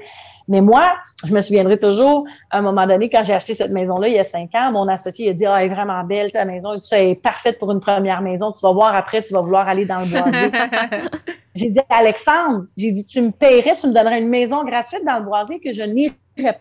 [0.49, 0.95] Mais moi,
[1.27, 4.19] je me souviendrai toujours, à un moment donné, quand j'ai acheté cette maison-là, il y
[4.19, 6.77] a cinq ans, mon associé a dit, ah, elle est vraiment belle, ta maison, et
[6.79, 8.53] tout ça, est parfaite pour une première maison.
[8.53, 10.51] Tu vas voir après, tu vas vouloir aller dans le boisé.
[11.55, 15.19] j'ai dit, Alexandre, j'ai dit, tu me paierais, tu me donnerais une maison gratuite dans
[15.19, 16.15] le boisé que je n'irais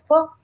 [0.08, 0.36] pas.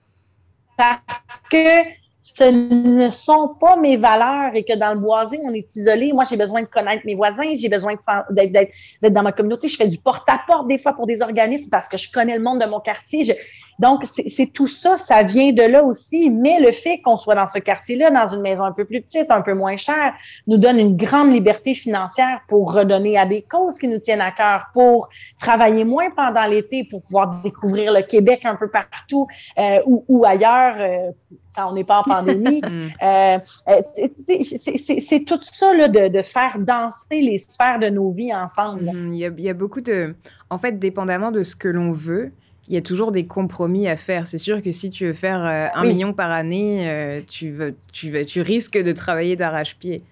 [0.76, 5.76] Parce que ce ne sont pas mes valeurs et que dans le boisé, on est
[5.76, 6.12] isolé.
[6.12, 7.94] Moi, j'ai besoin de connaître mes voisins, j'ai besoin
[8.30, 9.68] d'être dans ma communauté.
[9.68, 12.60] Je fais du porte-à-porte des fois pour des organismes parce que je connais le monde
[12.60, 13.32] de mon quartier.
[13.78, 16.30] Donc, c'est tout ça, ça vient de là aussi.
[16.30, 19.30] Mais le fait qu'on soit dans ce quartier-là, dans une maison un peu plus petite,
[19.30, 20.14] un peu moins chère,
[20.48, 24.32] nous donne une grande liberté financière pour redonner à des causes qui nous tiennent à
[24.32, 29.80] cœur, pour travailler moins pendant l'été, pour pouvoir découvrir le Québec un peu partout euh,
[29.86, 30.76] ou, ou, ailleurs.
[30.80, 31.12] Euh,
[31.56, 32.60] quand on n'est pas en pandémie.
[32.66, 32.88] Mm.
[33.02, 33.38] euh,
[33.68, 38.84] euh c'est tout ça là, de, de, faire danser les sphères de nos vies ensemble.
[38.84, 39.12] Mm-hmm.
[39.12, 40.14] Il, y a, il y a beaucoup de...
[40.50, 42.32] En fait, dépendamment de ce que l'on veut,
[42.68, 44.26] il y a toujours des compromis à faire.
[44.26, 47.74] C'est sûr que si tu veux faire euh, un million par année, euh, tu, veux,
[47.92, 50.02] tu, veux, tu risques de travailler d'arrache-pied.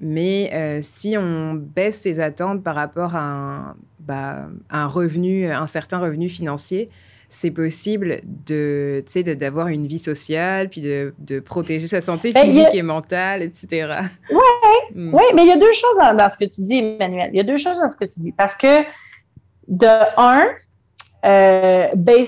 [0.00, 5.66] Mais euh, si on baisse ses attentes par rapport à un, bah, un revenu, un
[5.66, 6.88] certain revenu financier,
[7.30, 9.02] c'est possible de,
[9.34, 13.88] d'avoir une vie sociale, puis de, de protéger sa santé ben, physique et mentale, etc.
[14.30, 15.14] Oui, mm.
[15.14, 17.30] ouais, mais il y a deux choses dans, dans, ce que tu dis, Emmanuel.
[17.32, 18.32] Il y a deux choses dans ce que tu dis.
[18.32, 18.82] Parce que,
[19.68, 19.86] de
[20.20, 20.48] un,
[21.24, 22.26] euh, ben,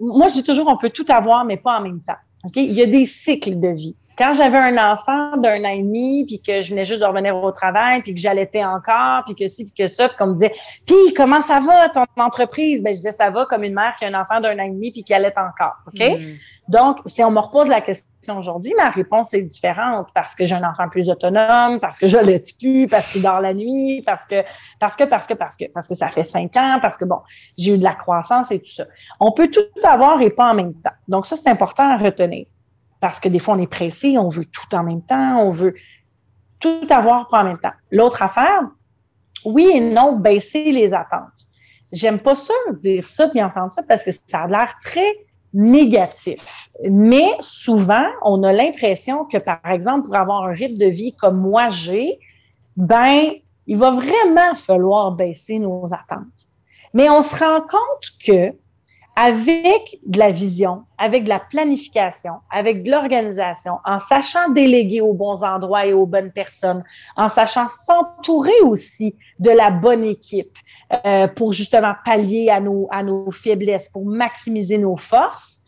[0.00, 2.14] moi, je dis toujours, on peut tout avoir, mais pas en même temps.
[2.44, 2.56] OK?
[2.56, 3.96] Il y a des cycles de vie.
[4.16, 7.36] Quand j'avais un enfant d'un an et demi, puis que je venais juste de revenir
[7.36, 10.34] au travail, puis que j'allaitais encore, puis que ci, puis que ça, puis qu'on me
[10.34, 10.52] disait,
[10.86, 12.82] puis comment ça va ton entreprise?
[12.82, 14.70] Ben, je disais, ça va comme une mère qui a un enfant d'un an et
[14.70, 15.74] demi, puis qui allait encore.
[15.88, 16.00] OK?
[16.00, 16.34] Mm.
[16.68, 20.54] Donc, si on me repose la question aujourd'hui, ma réponse est différente parce que j'ai
[20.54, 24.24] un enfant plus autonome, parce que je l'ai plus, parce qu'il dort la nuit, parce
[24.24, 24.42] que,
[24.80, 27.18] parce que, parce que, parce que, parce que ça fait cinq ans, parce que bon,
[27.58, 28.84] j'ai eu de la croissance et tout ça.
[29.20, 30.94] On peut tout avoir et pas en même temps.
[31.08, 32.46] Donc, ça, c'est important à retenir
[33.04, 35.74] parce que des fois, on est pressé, on veut tout en même temps, on veut
[36.58, 37.74] tout avoir en même temps.
[37.90, 38.62] L'autre affaire,
[39.44, 41.44] oui et non, baisser les attentes.
[41.92, 45.12] J'aime pas ça, dire ça puis entendre ça parce que ça a l'air très
[45.52, 46.70] négatif.
[46.90, 51.36] Mais souvent, on a l'impression que, par exemple, pour avoir un rythme de vie comme
[51.36, 52.18] moi j'ai,
[52.78, 53.32] ben,
[53.66, 56.48] il va vraiment falloir baisser nos attentes.
[56.94, 58.54] Mais on se rend compte que
[59.16, 65.12] avec de la vision, avec de la planification, avec de l'organisation, en sachant déléguer aux
[65.12, 66.82] bons endroits et aux bonnes personnes,
[67.16, 70.58] en sachant s'entourer aussi de la bonne équipe
[71.06, 75.60] euh, pour justement pallier à nos, à nos faiblesses, pour maximiser nos forces.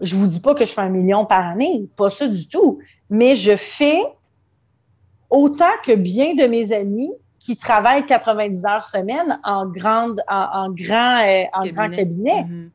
[0.00, 2.78] Je vous dis pas que je fais un million par année, pas ça du tout,
[3.10, 4.00] mais je fais
[5.28, 11.20] autant que bien de mes amis qui travaillent 90 heures semaine en grande, en, grand,
[11.22, 11.72] euh, en cabinet.
[11.72, 12.42] grand cabinet.
[12.42, 12.70] Mm-hmm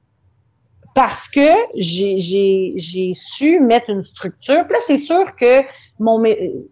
[0.93, 4.65] parce que j'ai su mettre une structure.
[4.67, 5.63] Puis là, c'est sûr que
[5.99, 6.23] mon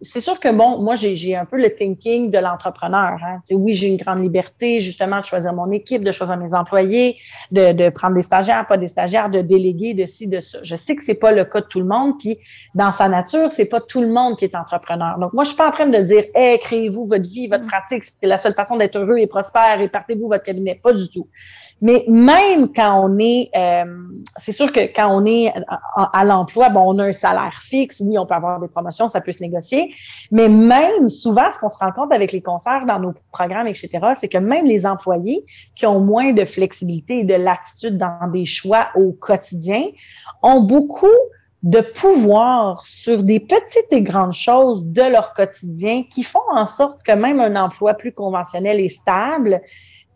[0.02, 3.18] c'est sûr que bon, moi j'ai un peu le thinking de l'entrepreneur.
[3.24, 3.40] Hein.
[3.50, 7.16] Oui, j'ai une grande liberté justement de choisir mon équipe, de choisir mes employés,
[7.50, 10.58] de, de prendre des stagiaires, pas des stagiaires, de déléguer de ci, de ça.
[10.62, 12.38] Je sais que c'est pas le cas de tout le monde, puis
[12.74, 15.18] dans sa nature, c'est pas tout le monde qui est entrepreneur.
[15.18, 17.68] Donc moi, je suis pas en train de dire, hey, créez-vous votre vie, votre mm.
[17.68, 20.80] pratique, c'est la seule façon d'être heureux et prospère et partez-vous votre cabinet.
[20.82, 21.28] Pas du tout.
[21.82, 23.84] Mais même quand on est, euh,
[24.36, 25.52] c'est sûr que quand on est
[25.96, 28.00] à, l'emploi, bon, on a un salaire fixe.
[28.00, 29.94] Oui, on peut avoir des promotions, ça peut se négocier.
[30.30, 33.90] Mais même souvent, ce qu'on se rend compte avec les concerts dans nos programmes, etc.,
[34.18, 35.44] c'est que même les employés
[35.76, 39.84] qui ont moins de flexibilité et de latitude dans des choix au quotidien
[40.42, 41.06] ont beaucoup
[41.62, 47.04] de pouvoir sur des petites et grandes choses de leur quotidien qui font en sorte
[47.04, 49.60] que même un emploi plus conventionnel et stable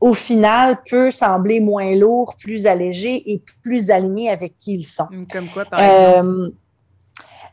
[0.00, 5.08] au final, peut sembler moins lourd, plus allégé et plus aligné avec qui ils sont.
[5.32, 6.28] Comme quoi, par exemple?
[6.28, 6.50] Euh,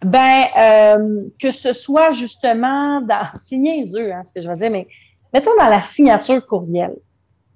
[0.03, 4.71] ben, euh, que ce soit justement dans, c'est niaiseux, hein, ce que je veux dire,
[4.71, 4.87] mais
[5.33, 6.93] mettons dans la signature courriel.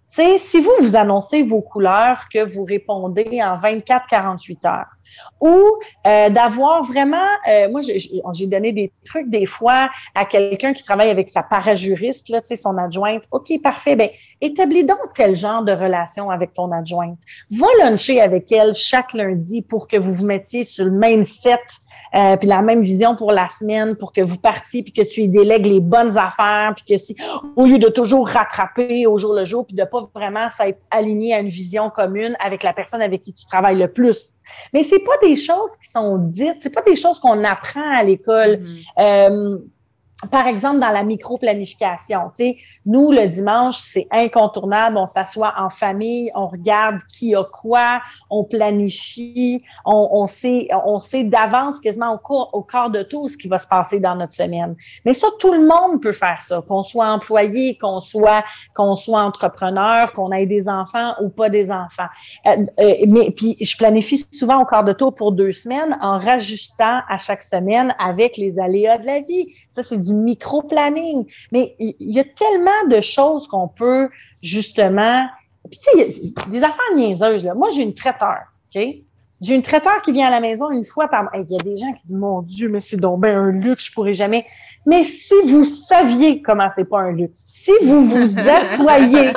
[0.09, 4.97] Tu sais, si vous vous annoncez vos couleurs, que vous répondez en 24-48 heures,
[5.41, 5.63] ou
[6.05, 7.17] euh, d'avoir vraiment,
[7.49, 12.29] euh, moi j'ai donné des trucs des fois à quelqu'un qui travaille avec sa parajuriste,
[12.29, 13.23] là, son adjointe.
[13.31, 14.09] OK, parfait, ben
[14.41, 17.19] établis donc tel genre de relation avec ton adjointe.
[17.51, 21.61] Va luncher avec elle chaque lundi pour que vous vous mettiez sur le même set
[22.15, 25.21] euh, puis la même vision pour la semaine, pour que vous partiez, puis que tu
[25.21, 27.15] y délègues les bonnes affaires, puis que si,
[27.55, 31.33] au lieu de toujours rattraper au jour le jour, puis de pas vraiment s'être aligné
[31.33, 34.33] à une vision commune avec la personne avec qui tu travailles le plus.
[34.73, 38.03] Mais c'est pas des choses qui sont dites, c'est pas des choses qu'on apprend à
[38.03, 38.61] l'école.
[38.61, 38.99] Mm-hmm.
[38.99, 39.57] euh,
[40.31, 42.57] par exemple, dans la micro-planification, tu sais,
[42.87, 44.97] nous, le dimanche, c'est incontournable.
[44.97, 48.01] On s'assoit en famille, on regarde qui a quoi,
[48.31, 53.27] on planifie, on, on sait, on sait d'avance quasiment au, cours, au quart de tout
[53.27, 54.75] ce qui va se passer dans notre semaine.
[55.05, 58.43] Mais ça, tout le monde peut faire ça, qu'on soit employé, qu'on soit,
[58.73, 62.07] qu'on soit entrepreneur, qu'on ait des enfants ou pas des enfants.
[62.47, 66.17] Euh, euh, mais puis, je planifie souvent au quart de tour pour deux semaines en
[66.17, 69.53] rajustant à chaque semaine avec les aléas de la vie.
[69.69, 71.25] Ça, c'est du micro-planning.
[71.51, 74.09] Mais il y, a tellement de choses qu'on peut
[74.41, 75.27] justement.
[75.69, 77.45] Puis, tu sais, des affaires niaiseuses.
[77.45, 77.53] Là.
[77.53, 78.39] Moi, j'ai une traiteur,
[78.75, 78.81] OK?
[79.41, 81.31] J'ai une traiteur qui vient à la maison une fois par mois.
[81.35, 83.87] Il y a des gens qui disent Mon Dieu, mais c'est donc bien un luxe,
[83.87, 84.45] je pourrais jamais.
[84.85, 89.31] Mais si vous saviez comment c'est pas un luxe, si vous vous assoyez.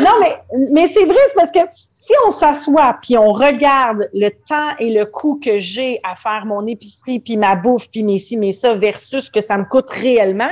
[0.00, 0.34] non, mais,
[0.72, 1.60] mais c'est vrai, c'est parce que
[2.04, 6.44] si on s'assoit puis on regarde le temps et le coût que j'ai à faire
[6.46, 9.64] mon épicerie puis ma bouffe puis mes ci, mes ça versus ce que ça me
[9.64, 10.50] coûte réellement,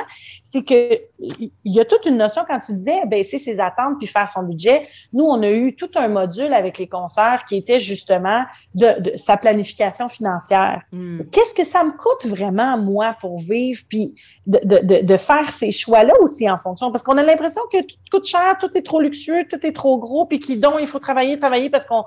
[0.53, 4.07] c'est que il y a toute une notion quand tu disais baisser ses attentes puis
[4.07, 4.87] faire son budget.
[5.15, 8.45] Nous, on a eu tout un module avec les concerts qui était justement
[8.75, 10.83] de, de sa planification financière.
[10.93, 11.23] Hmm.
[11.33, 14.15] Qu'est-ce que ça me coûte vraiment moi pour vivre puis
[14.47, 16.93] de, de, de faire ces choix-là aussi en fonction?
[16.93, 19.97] Parce qu'on a l'impression que tout coûte cher, tout est trop luxueux, tout est trop
[19.97, 22.05] gros puis qui donc il faut travailler travailler parce qu'on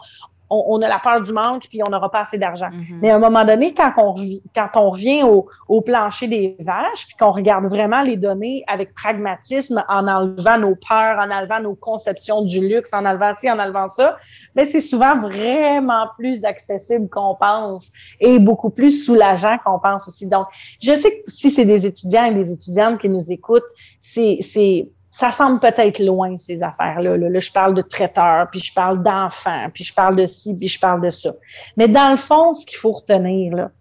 [0.50, 2.70] on, a la peur du manque puis on n'aura pas assez d'argent.
[2.70, 3.00] Mm-hmm.
[3.02, 4.16] Mais à un moment donné, quand on,
[4.54, 8.93] quand on revient au, au plancher des vaches, puis qu'on regarde vraiment les données avec
[8.93, 13.60] pragmatisme, en enlevant nos peurs, en enlevant nos conceptions du luxe, en enlevant ci, en
[13.60, 14.18] enlevant ça,
[14.56, 17.88] mais c'est souvent vraiment plus accessible qu'on pense
[18.20, 20.28] et beaucoup plus soulageant qu'on pense aussi.
[20.28, 20.48] Donc,
[20.82, 23.64] je sais que si c'est des étudiants et des étudiantes qui nous écoutent,
[24.04, 24.39] c'est
[25.18, 27.16] ça semble peut-être loin, ces affaires-là.
[27.16, 27.39] Là.
[27.39, 30.78] je parle de traiteurs, puis je parle d'enfants, puis je parle de ci, puis je
[30.78, 31.34] parle de ça.
[31.78, 33.72] Mais dans le fond, ce qu'il faut retenir, là,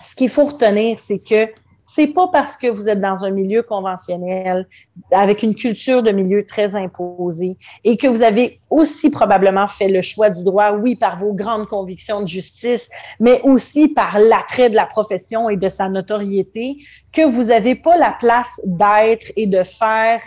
[0.00, 1.48] ce qu'il faut retenir, c'est que
[1.86, 4.68] c'est pas parce que vous êtes dans un milieu conventionnel,
[5.10, 10.02] avec une culture de milieu très imposée, et que vous avez aussi probablement fait le
[10.02, 14.76] choix du droit, oui, par vos grandes convictions de justice, mais aussi par l'attrait de
[14.76, 16.76] la profession et de sa notoriété,
[17.12, 20.20] que vous n'avez pas la place d'être et de faire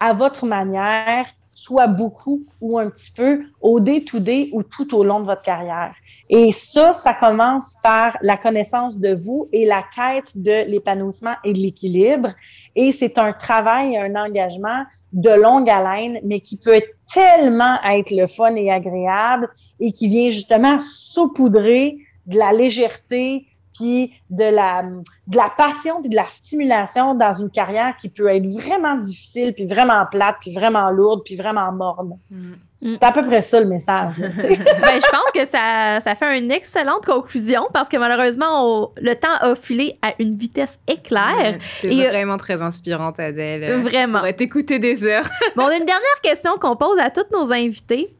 [0.00, 1.26] à votre manière,
[1.58, 5.92] soit beaucoup ou un petit peu, au day-to-day ou tout au long de votre carrière.
[6.30, 11.52] Et ça, ça commence par la connaissance de vous et la quête de l'épanouissement et
[11.52, 12.30] de l'équilibre.
[12.76, 16.80] Et c'est un travail, un engagement de longue haleine, mais qui peut
[17.12, 19.48] tellement être le fun et agréable
[19.80, 23.46] et qui vient justement saupoudrer de la légèreté,
[23.78, 28.28] puis de la, de la passion puis de la stimulation dans une carrière qui peut
[28.28, 32.18] être vraiment difficile, puis vraiment plate, puis vraiment lourde, puis vraiment morne.
[32.30, 32.52] Mm.
[32.80, 34.16] C'est à peu près ça le message.
[34.18, 39.34] ben, je pense que ça, ça, fait une excellente conclusion parce que malheureusement, le temps
[39.40, 41.58] a filé à une vitesse éclair.
[41.80, 43.82] C'est euh, vraiment très inspirante, Adèle.
[43.82, 44.20] Vraiment.
[44.20, 45.28] On va t'écouter des heures.
[45.56, 48.14] bon, on a une dernière question qu'on pose à tous nos invités.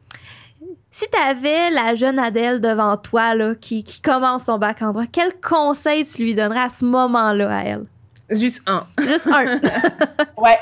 [0.99, 4.91] Si tu avais la jeune Adèle devant toi là, qui, qui commence son bac en
[4.91, 7.85] droit, quel conseil tu lui donnerais à ce moment-là à elle?
[8.29, 8.85] Juste un.
[9.07, 9.45] Juste un.
[10.37, 10.59] ouais,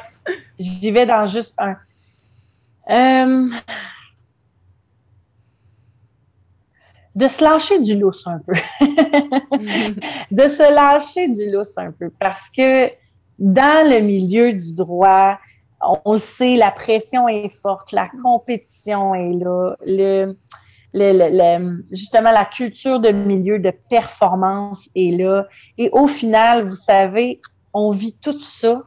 [0.59, 1.75] j'y vais dans juste un.
[2.91, 3.49] Euh,
[7.15, 8.53] de se lâcher du lousse un peu.
[10.29, 12.11] de se lâcher du lousse un peu.
[12.19, 12.91] Parce que
[13.39, 15.39] dans le milieu du droit,
[15.81, 20.35] on le sait, la pression est forte, la compétition est là, le,
[20.93, 25.47] le, justement la culture de milieu de performance est là.
[25.77, 27.39] Et au final, vous savez,
[27.73, 28.83] on vit tout ça,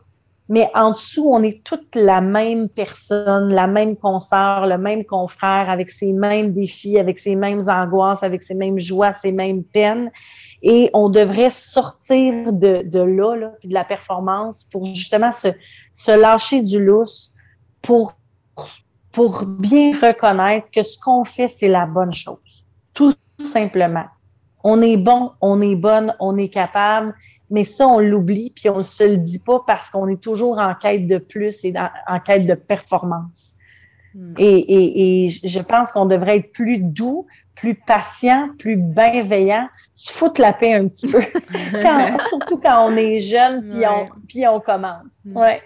[0.48, 5.70] mais en dessous, on est toute la même personne, la même consoeur, le même confrère,
[5.70, 10.10] avec ses mêmes défis, avec ses mêmes angoisses, avec ses mêmes joies, ses mêmes peines.
[10.62, 15.48] Et on devrait sortir de, de là, là, puis de la performance pour justement se,
[15.94, 17.34] se lâcher du lousse
[17.82, 18.12] pour,
[19.12, 22.66] pour bien reconnaître que ce qu'on fait, c'est la bonne chose.
[22.92, 24.06] Tout simplement.
[24.62, 27.14] On est bon, on est bonne, on est capable,
[27.50, 30.58] mais ça, on l'oublie, puis on ne se le dit pas parce qu'on est toujours
[30.58, 31.74] en quête de plus et
[32.08, 33.54] en quête de performance.
[34.14, 34.34] Hmm.
[34.38, 37.26] Et, et, et, je pense qu'on devrait être plus doux,
[37.60, 41.22] plus patient, plus bienveillant, se foutre la paix un petit peu,
[42.28, 45.24] surtout quand on est jeune, puis, on, puis on commence.
[45.26, 45.36] Hmm.
[45.36, 45.62] Ouais.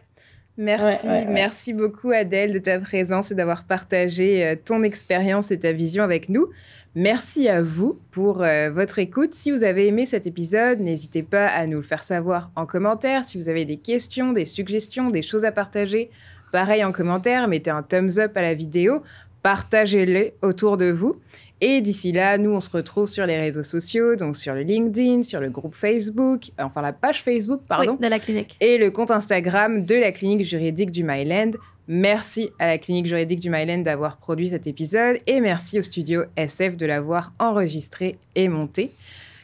[0.56, 5.72] Merci, merci beaucoup Adèle de ta présence et d'avoir partagé euh, ton expérience et ta
[5.72, 6.48] vision avec nous.
[6.94, 9.34] Merci à vous pour euh, votre écoute.
[9.34, 13.24] Si vous avez aimé cet épisode, n'hésitez pas à nous le faire savoir en commentaire.
[13.24, 16.10] Si vous avez des questions, des suggestions, des choses à partager,
[16.52, 19.02] pareil en commentaire, mettez un thumbs up à la vidéo
[19.44, 21.12] partagez-les autour de vous.
[21.66, 25.22] Et d'ici là, nous, on se retrouve sur les réseaux sociaux, donc sur le LinkedIn,
[25.22, 27.92] sur le groupe Facebook, enfin la page Facebook, pardon.
[27.92, 28.54] Oui, de la clinique.
[28.60, 31.52] Et le compte Instagram de la clinique juridique du Myland.
[31.88, 36.24] Merci à la clinique juridique du Myland d'avoir produit cet épisode et merci au studio
[36.36, 38.92] SF de l'avoir enregistré et monté.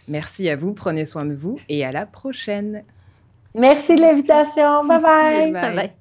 [0.07, 2.83] Merci à vous, prenez soin de vous et à la prochaine.
[3.55, 4.85] Merci de l'invitation.
[4.85, 5.53] Bye bye.
[5.53, 5.99] Bye bye.